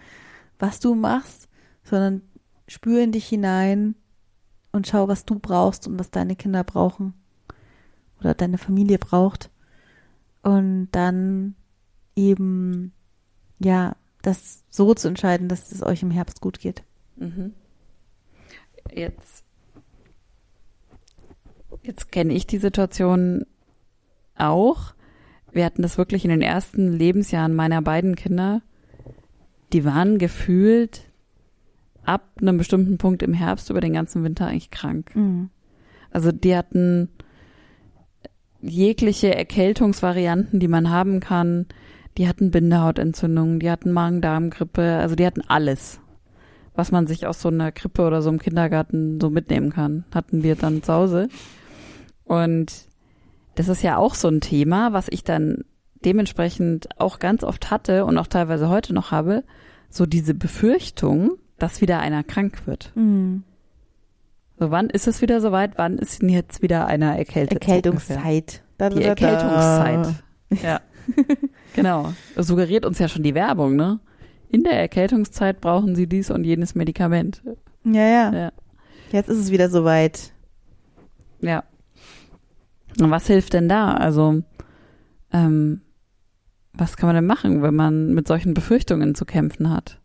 was 0.58 0.80
du 0.80 0.94
machst, 0.94 1.48
sondern 1.84 2.22
spür 2.66 3.02
in 3.02 3.12
dich 3.12 3.26
hinein 3.26 3.94
und 4.72 4.86
schau, 4.86 5.08
was 5.08 5.24
du 5.24 5.38
brauchst 5.38 5.86
und 5.86 5.98
was 5.98 6.10
deine 6.10 6.36
Kinder 6.36 6.64
brauchen 6.64 7.14
oder 8.20 8.34
deine 8.34 8.58
Familie 8.58 8.98
braucht. 8.98 9.50
Und 10.42 10.88
dann 10.92 11.54
eben, 12.14 12.92
ja, 13.58 13.96
das 14.22 14.64
so 14.70 14.94
zu 14.94 15.08
entscheiden, 15.08 15.48
dass 15.48 15.72
es 15.72 15.82
euch 15.82 16.02
im 16.02 16.10
Herbst 16.10 16.40
gut 16.40 16.60
geht. 16.60 16.82
Mhm. 17.16 17.52
Jetzt, 18.92 19.44
jetzt 21.82 22.12
kenne 22.12 22.34
ich 22.34 22.46
die 22.46 22.58
Situation 22.58 23.46
auch. 24.36 24.94
Wir 25.52 25.64
hatten 25.64 25.82
das 25.82 25.98
wirklich 25.98 26.24
in 26.24 26.30
den 26.30 26.42
ersten 26.42 26.92
Lebensjahren 26.92 27.54
meiner 27.54 27.82
beiden 27.82 28.16
Kinder. 28.16 28.62
Die 29.72 29.84
waren 29.84 30.18
gefühlt 30.18 31.04
ab 32.04 32.24
einem 32.40 32.56
bestimmten 32.56 32.98
Punkt 32.98 33.22
im 33.22 33.34
Herbst 33.34 33.70
über 33.70 33.80
den 33.80 33.92
ganzen 33.92 34.24
Winter 34.24 34.46
eigentlich 34.46 34.70
krank. 34.70 35.14
Mhm. 35.14 35.50
Also 36.10 36.32
die 36.32 36.56
hatten 36.56 37.10
jegliche 38.60 39.34
Erkältungsvarianten, 39.34 40.58
die 40.58 40.68
man 40.68 40.90
haben 40.90 41.20
kann. 41.20 41.66
Die 42.18 42.26
hatten 42.28 42.50
Bindehautentzündungen, 42.50 43.60
die 43.60 43.70
hatten 43.70 43.92
Magen-Darm-Grippe, 43.92 44.82
also 44.96 45.14
die 45.14 45.24
hatten 45.24 45.42
alles, 45.46 46.00
was 46.74 46.90
man 46.90 47.06
sich 47.06 47.28
aus 47.28 47.40
so 47.40 47.48
einer 47.48 47.70
Krippe 47.70 48.02
oder 48.02 48.22
so 48.22 48.28
einem 48.28 48.40
Kindergarten 48.40 49.20
so 49.20 49.30
mitnehmen 49.30 49.70
kann, 49.70 50.04
hatten 50.12 50.42
wir 50.42 50.56
dann 50.56 50.82
zu 50.82 50.92
Hause. 50.92 51.28
Und 52.24 52.88
das 53.54 53.68
ist 53.68 53.82
ja 53.82 53.96
auch 53.96 54.14
so 54.14 54.26
ein 54.26 54.40
Thema, 54.40 54.92
was 54.92 55.06
ich 55.08 55.22
dann 55.22 55.64
dementsprechend 56.04 56.88
auch 57.00 57.20
ganz 57.20 57.44
oft 57.44 57.70
hatte 57.70 58.04
und 58.04 58.18
auch 58.18 58.26
teilweise 58.26 58.68
heute 58.68 58.94
noch 58.94 59.12
habe, 59.12 59.44
so 59.88 60.04
diese 60.04 60.34
Befürchtung, 60.34 61.38
dass 61.56 61.80
wieder 61.80 62.00
einer 62.00 62.24
krank 62.24 62.66
wird. 62.66 62.92
Mhm. 62.96 63.44
So, 64.58 64.72
wann 64.72 64.90
ist 64.90 65.06
es 65.06 65.22
wieder 65.22 65.40
soweit? 65.40 65.78
Wann 65.78 65.98
ist 65.98 66.20
denn 66.20 66.30
jetzt 66.30 66.62
wieder 66.62 66.88
einer 66.88 67.16
erkältet? 67.16 67.62
Erkältungszeit. 67.62 68.64
Da, 68.76 68.90
Die 68.90 68.96
da, 68.96 69.14
da, 69.14 69.14
da. 69.14 69.26
Erkältungszeit. 69.28 70.24
Ja. 70.62 70.80
genau. 71.74 72.12
Das 72.34 72.46
suggeriert 72.46 72.84
uns 72.84 72.98
ja 72.98 73.08
schon 73.08 73.22
die 73.22 73.34
Werbung, 73.34 73.76
ne? 73.76 74.00
In 74.50 74.64
der 74.64 74.72
Erkältungszeit 74.72 75.60
brauchen 75.60 75.94
sie 75.94 76.06
dies 76.06 76.30
und 76.30 76.44
jenes 76.44 76.74
Medikament. 76.74 77.42
Ja, 77.84 78.06
ja, 78.06 78.32
Ja. 78.32 78.52
Jetzt 79.10 79.28
ist 79.28 79.38
es 79.38 79.50
wieder 79.50 79.70
soweit. 79.70 80.32
Ja. 81.40 81.64
Und 83.00 83.10
was 83.10 83.26
hilft 83.26 83.54
denn 83.54 83.68
da? 83.68 83.94
Also, 83.94 84.42
ähm, 85.32 85.80
was 86.72 86.96
kann 86.96 87.08
man 87.08 87.16
denn 87.16 87.26
machen, 87.26 87.62
wenn 87.62 87.74
man 87.74 88.12
mit 88.12 88.28
solchen 88.28 88.54
Befürchtungen 88.54 89.14
zu 89.14 89.24
kämpfen 89.24 89.70
hat? 89.70 90.00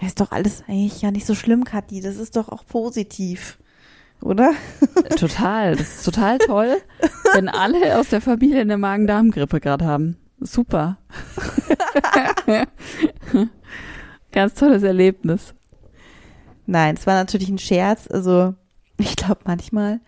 Das 0.00 0.08
ist 0.08 0.20
doch 0.20 0.32
alles 0.32 0.62
eigentlich 0.68 1.02
ja 1.02 1.10
nicht 1.10 1.26
so 1.26 1.34
schlimm, 1.34 1.64
Kathi. 1.64 2.00
Das 2.00 2.16
ist 2.16 2.36
doch 2.36 2.48
auch 2.48 2.64
positiv. 2.66 3.58
Oder? 4.20 4.52
Total. 5.18 5.76
Das 5.76 5.96
ist 5.96 6.04
total 6.04 6.38
toll, 6.38 6.76
wenn 7.34 7.48
alle 7.48 7.98
aus 7.98 8.08
der 8.08 8.20
Familie 8.20 8.60
eine 8.60 8.76
Magen-Darm-Grippe 8.76 9.60
gerade 9.60 9.84
haben. 9.84 10.16
Super. 10.40 10.98
Ganz 14.32 14.54
tolles 14.54 14.82
Erlebnis. 14.82 15.54
Nein, 16.66 16.96
es 16.96 17.06
war 17.06 17.14
natürlich 17.14 17.48
ein 17.48 17.58
Scherz. 17.58 18.08
Also, 18.10 18.54
ich 18.98 19.16
glaube, 19.16 19.40
manchmal 19.44 20.00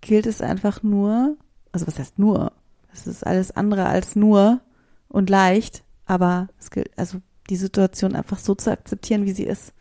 gilt 0.00 0.26
es 0.26 0.40
einfach 0.40 0.82
nur, 0.82 1.36
also 1.72 1.86
was 1.86 1.98
heißt 1.98 2.18
nur? 2.18 2.52
Es 2.92 3.06
ist 3.06 3.26
alles 3.26 3.50
andere 3.52 3.86
als 3.86 4.16
nur 4.16 4.60
und 5.08 5.30
leicht, 5.30 5.84
aber 6.06 6.48
es 6.58 6.70
gilt, 6.70 6.90
also 6.98 7.18
die 7.48 7.56
Situation 7.56 8.14
einfach 8.16 8.38
so 8.38 8.54
zu 8.54 8.70
akzeptieren, 8.70 9.24
wie 9.24 9.32
sie 9.32 9.44
ist 9.44 9.72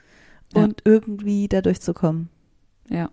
Ja. 0.54 0.64
und 0.64 0.82
irgendwie 0.86 1.48
da 1.48 1.62
durchzukommen. 1.62 2.30
Ja. 2.90 3.10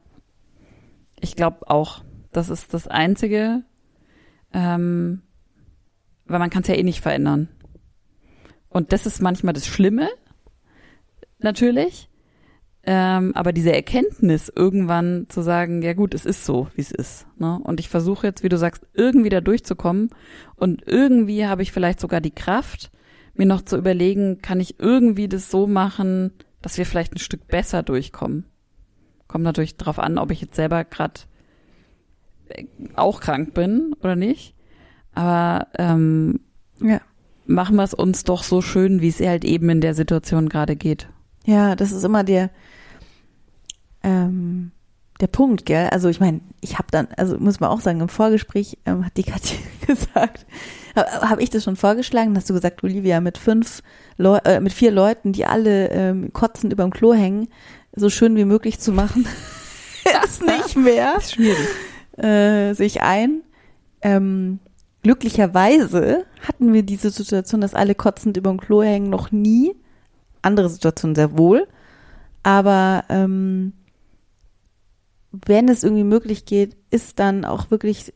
Ich 1.21 1.37
glaube 1.37 1.71
auch, 1.71 2.03
das 2.33 2.51
ist 2.51 2.75
das 2.75 2.89
Einzige, 2.89 3.63
ähm, 4.53 5.23
weil 6.27 6.39
man 6.39 6.51
kann 6.51 6.63
es 6.63 6.69
ja 6.69 6.75
eh 6.75 6.83
nicht 6.83 7.01
verändern. 7.01 7.49
Und 8.69 8.93
das 8.93 9.07
ist 9.07 9.23
manchmal 9.23 9.55
das 9.55 9.67
Schlimme, 9.67 10.09
natürlich. 11.39 12.11
Ähm, 12.89 13.33
aber 13.35 13.53
diese 13.53 13.75
Erkenntnis, 13.75 14.53
irgendwann 14.55 15.27
zu 15.29 15.43
sagen, 15.43 15.83
ja 15.83 15.93
gut, 15.93 16.15
es 16.15 16.25
ist 16.25 16.45
so, 16.45 16.69
wie 16.77 16.83
es 16.83 16.93
ist. 16.93 17.27
Ne? 17.37 17.59
Und 17.65 17.81
ich 17.81 17.89
versuche 17.89 18.29
jetzt, 18.29 18.45
wie 18.45 18.49
du 18.49 18.59
sagst, 18.59 18.87
irgendwie 18.95 19.29
da 19.29 19.41
durchzukommen. 19.41 20.11
Und 20.55 20.87
irgendwie 20.87 21.47
habe 21.47 21.63
ich 21.63 21.73
vielleicht 21.73 21.99
sogar 21.99 22.21
die 22.21 22.35
Kraft, 22.35 22.93
mir 23.35 23.47
noch 23.47 23.63
zu 23.63 23.77
überlegen, 23.77 24.41
kann 24.41 24.61
ich 24.61 24.79
irgendwie 24.79 25.29
das 25.29 25.51
so 25.51 25.67
machen, 25.67 26.33
dass 26.63 26.79
wir 26.79 26.87
vielleicht 26.87 27.15
ein 27.15 27.19
Stück 27.19 27.49
besser 27.49 27.83
durchkommen. 27.83 28.45
Kommt 29.37 29.45
natürlich 29.45 29.77
drauf 29.77 29.99
an, 29.99 30.17
ob 30.17 30.31
ich 30.31 30.41
jetzt 30.41 30.57
selber 30.57 30.83
gerade 30.85 31.21
auch 32.95 33.21
krank 33.21 33.53
bin 33.53 33.95
oder 34.01 34.17
nicht. 34.17 34.55
Aber 35.13 35.67
ähm, 35.79 36.41
Ja. 36.81 37.03
machen 37.45 37.77
wir 37.77 37.83
es 37.83 37.93
uns 37.93 38.25
doch 38.25 38.43
so 38.43 38.63
schön, 38.63 39.03
wie 39.03 39.09
es 39.09 39.21
halt 39.21 39.45
eben 39.45 39.69
in 39.69 39.83
der 39.83 39.93
Situation 39.93 40.49
gerade 40.49 40.75
geht. 40.75 41.11
Ja, 41.45 41.77
das 41.77 41.93
ist 41.93 42.03
immer 42.03 42.25
der, 42.25 42.49
ähm, 44.03 44.73
der 45.21 45.27
Punkt, 45.29 45.65
gell? 45.65 45.89
Also 45.91 46.09
ich 46.09 46.21
meine, 46.21 46.41
ich 46.61 46.79
habe 46.79 46.89
dann, 46.91 47.09
also 47.17 47.39
muss 47.39 47.61
man 47.61 47.71
auch 47.71 47.81
sagen, 47.81 48.01
im 48.01 48.09
Vorgespräch 48.09 48.79
ähm, 48.85 49.05
hat 49.05 49.17
die 49.17 49.23
Katja 49.23 49.57
gesagt, 49.87 50.47
habe 50.95 51.31
hab 51.31 51.41
ich 51.41 51.51
das 51.51 51.65
schon 51.65 51.77
vorgeschlagen, 51.77 52.37
hast 52.37 52.51
du 52.51 52.55
gesagt, 52.55 52.85
Olivia, 52.85 53.21
mit 53.21 53.39
fünf 53.39 53.83
Leu 54.19 54.39
äh, 54.45 54.61
mit 54.61 54.73
vier 54.73 54.91
Leuten, 54.91 55.33
die 55.33 55.47
alle 55.47 55.91
ähm, 55.91 56.33
kotzend 56.33 56.73
überm 56.73 56.91
Klo 56.91 57.15
hängen, 57.15 57.49
so 57.95 58.11
schön 58.11 58.37
wie 58.37 58.45
möglich 58.45 58.79
zu 58.79 58.93
machen, 58.93 59.27
ist 60.25 60.43
nicht 60.43 60.77
mehr, 60.77 61.15
ist 61.17 61.35
schwierig. 61.35 61.69
äh, 62.19 62.75
sich 62.75 63.03
ein. 63.03 63.43
Ähm, 64.03 64.59
glücklicherweise 65.03 66.25
hatten 66.47 66.73
wir 66.73 66.83
diese 66.83 67.11
Situation, 67.11 67.61
dass 67.61 67.75
alle 67.75 67.95
kotzend 67.95 68.37
überm 68.37 68.61
Klo 68.61 68.83
hängen, 68.83 69.11
noch 69.11 69.33
nie. 69.33 69.75
Andere 70.43 70.69
Situationen 70.69 71.15
sehr 71.15 71.37
wohl. 71.37 71.67
Aber 72.43 73.05
ähm, 73.09 73.73
wenn 75.45 75.69
es 75.69 75.83
irgendwie 75.83 76.05
möglich 76.05 76.45
geht, 76.45 76.77
ist 76.91 77.19
dann 77.19 77.45
auch 77.45 77.71
wirklich 77.71 78.13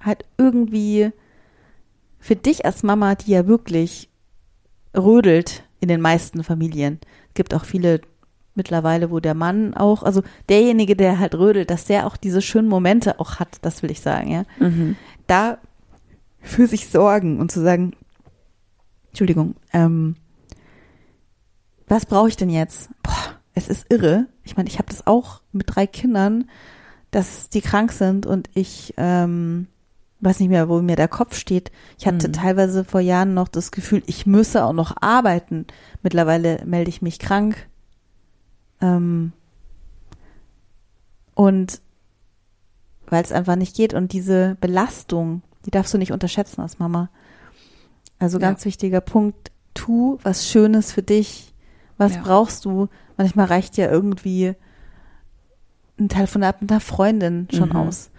halt 0.00 0.24
irgendwie 0.38 1.10
für 2.18 2.36
dich 2.36 2.64
als 2.64 2.82
Mama, 2.82 3.14
die 3.14 3.32
ja 3.32 3.46
wirklich 3.46 4.08
rödelt 4.96 5.64
in 5.80 5.88
den 5.88 6.00
meisten 6.00 6.44
Familien. 6.44 7.00
Es 7.28 7.34
gibt 7.34 7.54
auch 7.54 7.64
viele 7.64 8.00
mittlerweile, 8.54 9.10
wo 9.10 9.20
der 9.20 9.34
Mann 9.34 9.74
auch, 9.74 10.02
also 10.02 10.22
derjenige, 10.48 10.96
der 10.96 11.18
halt 11.18 11.34
rödelt, 11.34 11.70
dass 11.70 11.86
der 11.86 12.06
auch 12.06 12.16
diese 12.16 12.42
schönen 12.42 12.68
Momente 12.68 13.18
auch 13.20 13.36
hat, 13.36 13.58
das 13.62 13.82
will 13.82 13.90
ich 13.90 14.00
sagen, 14.00 14.30
ja. 14.30 14.42
Mhm. 14.58 14.96
Da 15.26 15.58
für 16.40 16.66
sich 16.66 16.88
sorgen 16.88 17.38
und 17.38 17.52
zu 17.52 17.60
sagen, 17.60 17.92
Entschuldigung, 19.08 19.54
ähm, 19.72 20.16
was 21.86 22.06
brauche 22.06 22.28
ich 22.28 22.36
denn 22.36 22.50
jetzt? 22.50 22.90
Es 23.60 23.68
ist 23.68 23.86
irre. 23.92 24.26
Ich 24.42 24.56
meine, 24.56 24.68
ich 24.68 24.78
habe 24.78 24.88
das 24.88 25.06
auch 25.06 25.42
mit 25.52 25.74
drei 25.74 25.86
Kindern, 25.86 26.48
dass 27.10 27.48
die 27.50 27.60
krank 27.60 27.92
sind 27.92 28.24
und 28.24 28.48
ich 28.54 28.94
ähm, 28.96 29.66
weiß 30.20 30.40
nicht 30.40 30.48
mehr, 30.48 30.68
wo 30.68 30.80
mir 30.80 30.96
der 30.96 31.08
Kopf 31.08 31.36
steht. 31.36 31.70
Ich 31.98 32.06
hatte 32.06 32.28
Mhm. 32.28 32.32
teilweise 32.32 32.84
vor 32.84 33.00
Jahren 33.00 33.34
noch 33.34 33.48
das 33.48 33.70
Gefühl, 33.70 34.02
ich 34.06 34.26
müsse 34.26 34.64
auch 34.64 34.72
noch 34.72 34.96
arbeiten. 35.00 35.66
Mittlerweile 36.02 36.62
melde 36.64 36.88
ich 36.88 37.02
mich 37.02 37.18
krank. 37.18 37.68
Ähm, 38.80 39.32
und 41.34 41.80
weil 43.08 43.22
es 43.24 43.32
einfach 43.32 43.56
nicht 43.56 43.76
geht. 43.76 43.92
Und 43.94 44.12
diese 44.12 44.56
Belastung, 44.60 45.42
die 45.66 45.70
darfst 45.70 45.92
du 45.92 45.98
nicht 45.98 46.12
unterschätzen 46.12 46.60
als 46.60 46.78
Mama. 46.78 47.10
Also 48.18 48.38
Ja. 48.38 48.48
ganz 48.48 48.64
wichtiger 48.64 49.00
Punkt, 49.00 49.50
tu 49.74 50.18
was 50.22 50.48
Schönes 50.48 50.92
für 50.92 51.02
dich. 51.02 51.52
Was 51.98 52.14
Ja. 52.14 52.22
brauchst 52.22 52.64
du? 52.64 52.88
Manchmal 53.20 53.44
reicht 53.48 53.76
ja 53.76 53.90
irgendwie 53.90 54.54
ein 55.98 56.08
Telefonat 56.08 56.62
mit 56.62 56.70
einer 56.70 56.80
Freundin 56.80 57.48
schon 57.52 57.68
Mhm. 57.68 57.76
aus. 57.76 58.10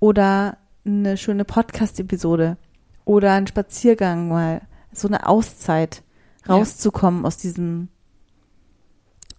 Oder 0.00 0.58
eine 0.84 1.16
schöne 1.16 1.46
Podcast-Episode. 1.46 2.58
Oder 3.06 3.32
ein 3.32 3.46
Spaziergang 3.46 4.28
mal. 4.28 4.60
So 4.92 5.08
eine 5.08 5.26
Auszeit. 5.26 6.02
Ja. 6.46 6.56
Rauszukommen 6.56 7.24
aus 7.24 7.38
diesem, 7.38 7.88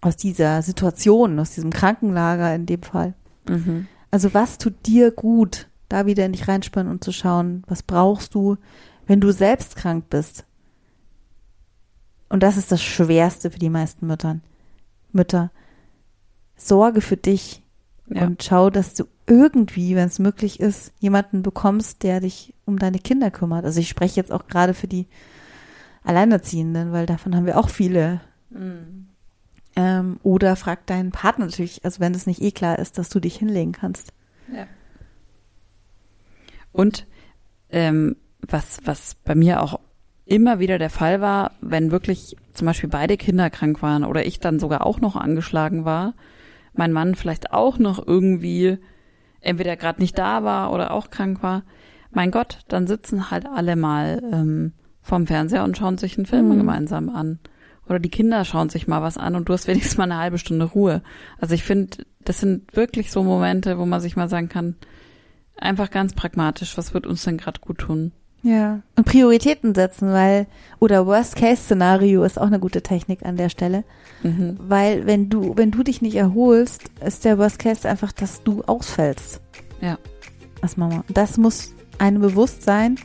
aus 0.00 0.16
dieser 0.16 0.60
Situation, 0.62 1.38
aus 1.38 1.52
diesem 1.52 1.70
Krankenlager 1.70 2.52
in 2.56 2.66
dem 2.66 2.82
Fall. 2.82 3.14
Mhm. 3.48 3.86
Also 4.10 4.34
was 4.34 4.58
tut 4.58 4.86
dir 4.86 5.12
gut, 5.12 5.68
da 5.88 6.04
wieder 6.04 6.26
in 6.26 6.32
dich 6.32 6.48
reinspannen 6.48 6.90
und 6.90 7.04
zu 7.04 7.12
schauen, 7.12 7.62
was 7.68 7.84
brauchst 7.84 8.34
du, 8.34 8.56
wenn 9.06 9.20
du 9.20 9.30
selbst 9.32 9.76
krank 9.76 10.06
bist. 10.10 10.46
Und 12.28 12.42
das 12.42 12.56
ist 12.56 12.72
das 12.72 12.82
Schwerste 12.82 13.52
für 13.52 13.60
die 13.60 13.70
meisten 13.70 14.08
Müttern. 14.08 14.42
Mütter. 15.14 15.50
Sorge 16.56 17.00
für 17.00 17.16
dich 17.16 17.62
Ja. 18.08 18.22
und 18.26 18.42
schau, 18.42 18.70
dass 18.70 18.94
du 18.94 19.04
irgendwie, 19.26 19.94
wenn 19.96 20.08
es 20.08 20.18
möglich 20.18 20.60
ist, 20.60 20.92
jemanden 20.98 21.42
bekommst, 21.42 22.02
der 22.02 22.20
dich 22.20 22.54
um 22.64 22.78
deine 22.78 22.98
Kinder 22.98 23.30
kümmert. 23.30 23.64
Also 23.64 23.80
ich 23.80 23.88
spreche 23.88 24.16
jetzt 24.20 24.32
auch 24.32 24.46
gerade 24.48 24.74
für 24.74 24.88
die 24.88 25.06
Alleinerziehenden, 26.04 26.92
weil 26.92 27.06
davon 27.06 27.34
haben 27.36 27.46
wir 27.46 27.58
auch 27.58 27.68
viele. 27.68 28.20
Mhm. 28.50 29.06
Ähm, 29.74 30.20
oder 30.22 30.56
frag 30.56 30.86
deinen 30.86 31.12
Partner 31.12 31.46
natürlich, 31.46 31.84
also 31.84 32.00
wenn 32.00 32.14
es 32.14 32.26
nicht 32.26 32.42
eh 32.42 32.50
klar 32.50 32.78
ist, 32.78 32.98
dass 32.98 33.08
du 33.08 33.20
dich 33.20 33.36
hinlegen 33.36 33.72
kannst. 33.72 34.12
Ja. 34.52 34.66
Und 36.72 37.06
ähm, 37.70 38.16
was, 38.46 38.78
was 38.84 39.14
bei 39.14 39.34
mir 39.34 39.62
auch 39.62 39.80
immer 40.24 40.58
wieder 40.58 40.78
der 40.78 40.90
Fall 40.90 41.20
war, 41.20 41.52
wenn 41.60 41.90
wirklich 41.90 42.36
zum 42.52 42.66
Beispiel 42.66 42.88
beide 42.88 43.16
Kinder 43.16 43.50
krank 43.50 43.82
waren 43.82 44.04
oder 44.04 44.24
ich 44.24 44.40
dann 44.40 44.58
sogar 44.58 44.86
auch 44.86 45.00
noch 45.00 45.16
angeschlagen 45.16 45.84
war, 45.84 46.14
mein 46.74 46.92
Mann 46.92 47.14
vielleicht 47.14 47.52
auch 47.52 47.78
noch 47.78 48.06
irgendwie 48.06 48.78
entweder 49.40 49.76
gerade 49.76 50.00
nicht 50.00 50.16
da 50.18 50.44
war 50.44 50.72
oder 50.72 50.92
auch 50.92 51.10
krank 51.10 51.42
war, 51.42 51.64
mein 52.12 52.30
Gott, 52.30 52.60
dann 52.68 52.86
sitzen 52.86 53.30
halt 53.30 53.46
alle 53.46 53.74
mal 53.74 54.22
ähm, 54.32 54.72
vorm 55.00 55.26
Fernseher 55.26 55.64
und 55.64 55.76
schauen 55.76 55.98
sich 55.98 56.16
einen 56.16 56.26
Film 56.26 56.48
Mhm. 56.50 56.58
gemeinsam 56.58 57.08
an. 57.08 57.38
Oder 57.88 57.98
die 57.98 58.10
Kinder 58.10 58.44
schauen 58.44 58.68
sich 58.68 58.86
mal 58.86 59.02
was 59.02 59.18
an 59.18 59.34
und 59.34 59.48
du 59.48 59.52
hast 59.52 59.66
wenigstens 59.66 59.96
mal 59.98 60.04
eine 60.04 60.18
halbe 60.18 60.38
Stunde 60.38 60.66
Ruhe. 60.66 61.02
Also 61.38 61.54
ich 61.54 61.64
finde, 61.64 62.04
das 62.20 62.38
sind 62.38 62.76
wirklich 62.76 63.10
so 63.10 63.24
Momente, 63.24 63.78
wo 63.78 63.86
man 63.86 64.00
sich 64.00 64.14
mal 64.14 64.28
sagen 64.28 64.48
kann, 64.48 64.76
einfach 65.56 65.90
ganz 65.90 66.14
pragmatisch, 66.14 66.78
was 66.78 66.94
wird 66.94 67.06
uns 67.06 67.24
denn 67.24 67.38
gerade 67.38 67.60
gut 67.60 67.78
tun? 67.78 68.12
Ja. 68.42 68.80
Und 68.96 69.06
Prioritäten 69.06 69.74
setzen, 69.74 70.12
weil, 70.12 70.46
oder 70.80 71.06
Worst-Case-Szenario 71.06 72.24
ist 72.24 72.40
auch 72.40 72.46
eine 72.46 72.58
gute 72.58 72.82
Technik 72.82 73.24
an 73.24 73.36
der 73.36 73.48
Stelle. 73.48 73.84
Mhm. 74.22 74.56
Weil 74.60 75.06
wenn 75.06 75.28
du, 75.28 75.56
wenn 75.56 75.70
du 75.70 75.82
dich 75.82 76.02
nicht 76.02 76.16
erholst, 76.16 76.82
ist 77.04 77.24
der 77.24 77.38
Worst 77.38 77.58
Case 77.58 77.88
einfach, 77.88 78.12
dass 78.12 78.42
du 78.42 78.62
ausfällst. 78.62 79.40
Ja. 79.80 79.98
Als 80.60 80.76
Mama. 80.76 81.04
Das 81.08 81.38
muss 81.38 81.74
einem 81.98 82.20
bewusst 82.20 82.62
sein, 82.62 82.96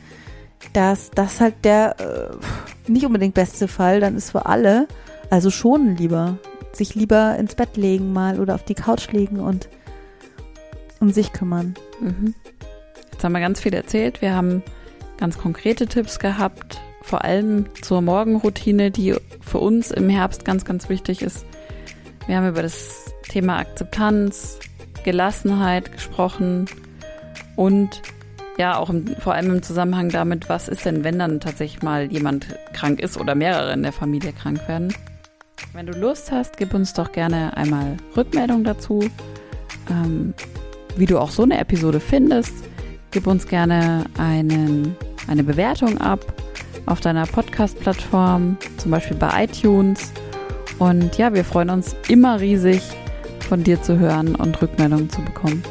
dass 0.72 1.10
das 1.12 1.40
halt 1.40 1.54
der 1.64 1.96
äh, 2.00 2.90
nicht 2.90 3.06
unbedingt 3.06 3.34
beste 3.34 3.68
Fall 3.68 4.00
dann 4.00 4.16
ist 4.16 4.32
für 4.32 4.46
alle. 4.46 4.88
Also 5.30 5.50
schon 5.50 5.96
lieber. 5.96 6.38
Sich 6.72 6.94
lieber 6.94 7.36
ins 7.36 7.54
Bett 7.54 7.76
legen 7.76 8.12
mal 8.12 8.40
oder 8.40 8.54
auf 8.54 8.64
die 8.64 8.74
Couch 8.74 9.10
legen 9.12 9.40
und 9.40 9.68
um 11.00 11.10
sich 11.10 11.32
kümmern. 11.32 11.74
Mhm. 12.00 12.34
Jetzt 13.12 13.24
haben 13.24 13.32
wir 13.32 13.40
ganz 13.40 13.60
viel 13.60 13.74
erzählt. 13.74 14.20
Wir 14.20 14.34
haben 14.34 14.62
ganz 15.18 15.38
konkrete 15.38 15.86
Tipps 15.86 16.18
gehabt, 16.18 16.80
vor 17.02 17.24
allem 17.24 17.66
zur 17.82 18.02
Morgenroutine, 18.02 18.90
die 18.90 19.14
für 19.40 19.58
uns 19.58 19.90
im 19.90 20.08
Herbst 20.08 20.44
ganz, 20.44 20.64
ganz 20.64 20.88
wichtig 20.88 21.22
ist. 21.22 21.44
Wir 22.26 22.36
haben 22.36 22.48
über 22.48 22.62
das 22.62 23.14
Thema 23.28 23.58
Akzeptanz, 23.58 24.58
Gelassenheit 25.04 25.92
gesprochen 25.92 26.66
und 27.56 28.02
ja, 28.58 28.76
auch 28.76 28.90
im, 28.90 29.06
vor 29.20 29.34
allem 29.34 29.54
im 29.54 29.62
Zusammenhang 29.62 30.08
damit, 30.08 30.48
was 30.48 30.68
ist 30.68 30.84
denn, 30.84 31.04
wenn 31.04 31.18
dann 31.18 31.40
tatsächlich 31.40 31.82
mal 31.82 32.10
jemand 32.10 32.48
krank 32.72 33.00
ist 33.00 33.16
oder 33.16 33.34
mehrere 33.34 33.72
in 33.72 33.82
der 33.82 33.92
Familie 33.92 34.32
krank 34.32 34.66
werden. 34.66 34.92
Wenn 35.72 35.86
du 35.86 35.92
Lust 35.92 36.32
hast, 36.32 36.56
gib 36.56 36.74
uns 36.74 36.92
doch 36.92 37.12
gerne 37.12 37.56
einmal 37.56 37.96
Rückmeldung 38.16 38.64
dazu, 38.64 39.08
ähm, 39.88 40.34
wie 40.96 41.06
du 41.06 41.18
auch 41.18 41.30
so 41.30 41.44
eine 41.44 41.58
Episode 41.58 42.00
findest. 42.00 42.52
Gib 43.12 43.26
uns 43.26 43.46
gerne 43.46 44.04
einen, 44.18 44.96
eine 45.28 45.44
Bewertung 45.44 45.98
ab 45.98 46.20
auf 46.86 47.00
deiner 47.00 47.26
Podcast-Plattform, 47.26 48.56
zum 48.78 48.90
Beispiel 48.90 49.16
bei 49.16 49.44
iTunes. 49.44 50.12
Und 50.78 51.16
ja, 51.18 51.32
wir 51.34 51.44
freuen 51.44 51.70
uns 51.70 51.94
immer 52.08 52.40
riesig, 52.40 52.82
von 53.48 53.64
dir 53.64 53.80
zu 53.82 53.98
hören 53.98 54.34
und 54.34 54.60
Rückmeldungen 54.60 55.10
zu 55.10 55.22
bekommen. 55.22 55.62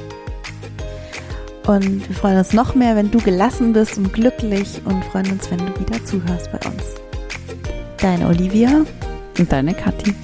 Und 1.68 2.08
wir 2.08 2.16
freuen 2.16 2.38
uns 2.38 2.54
noch 2.54 2.76
mehr, 2.76 2.96
wenn 2.96 3.12
du 3.12 3.20
gelassen 3.20 3.74
bist 3.74 3.98
und 3.98 4.14
glücklich 4.14 4.82
und 4.86 5.04
freuen 5.06 5.32
uns, 5.32 5.52
wenn 5.52 5.60
du 5.60 5.80
wieder 5.80 6.04
zuhörst 6.06 6.50
bei 6.52 6.60
uns. 6.70 6.96
Deine 7.98 8.28
Olivia. 8.28 8.86
Und 9.38 9.52
deine 9.52 9.76
Kathi. 9.76 10.16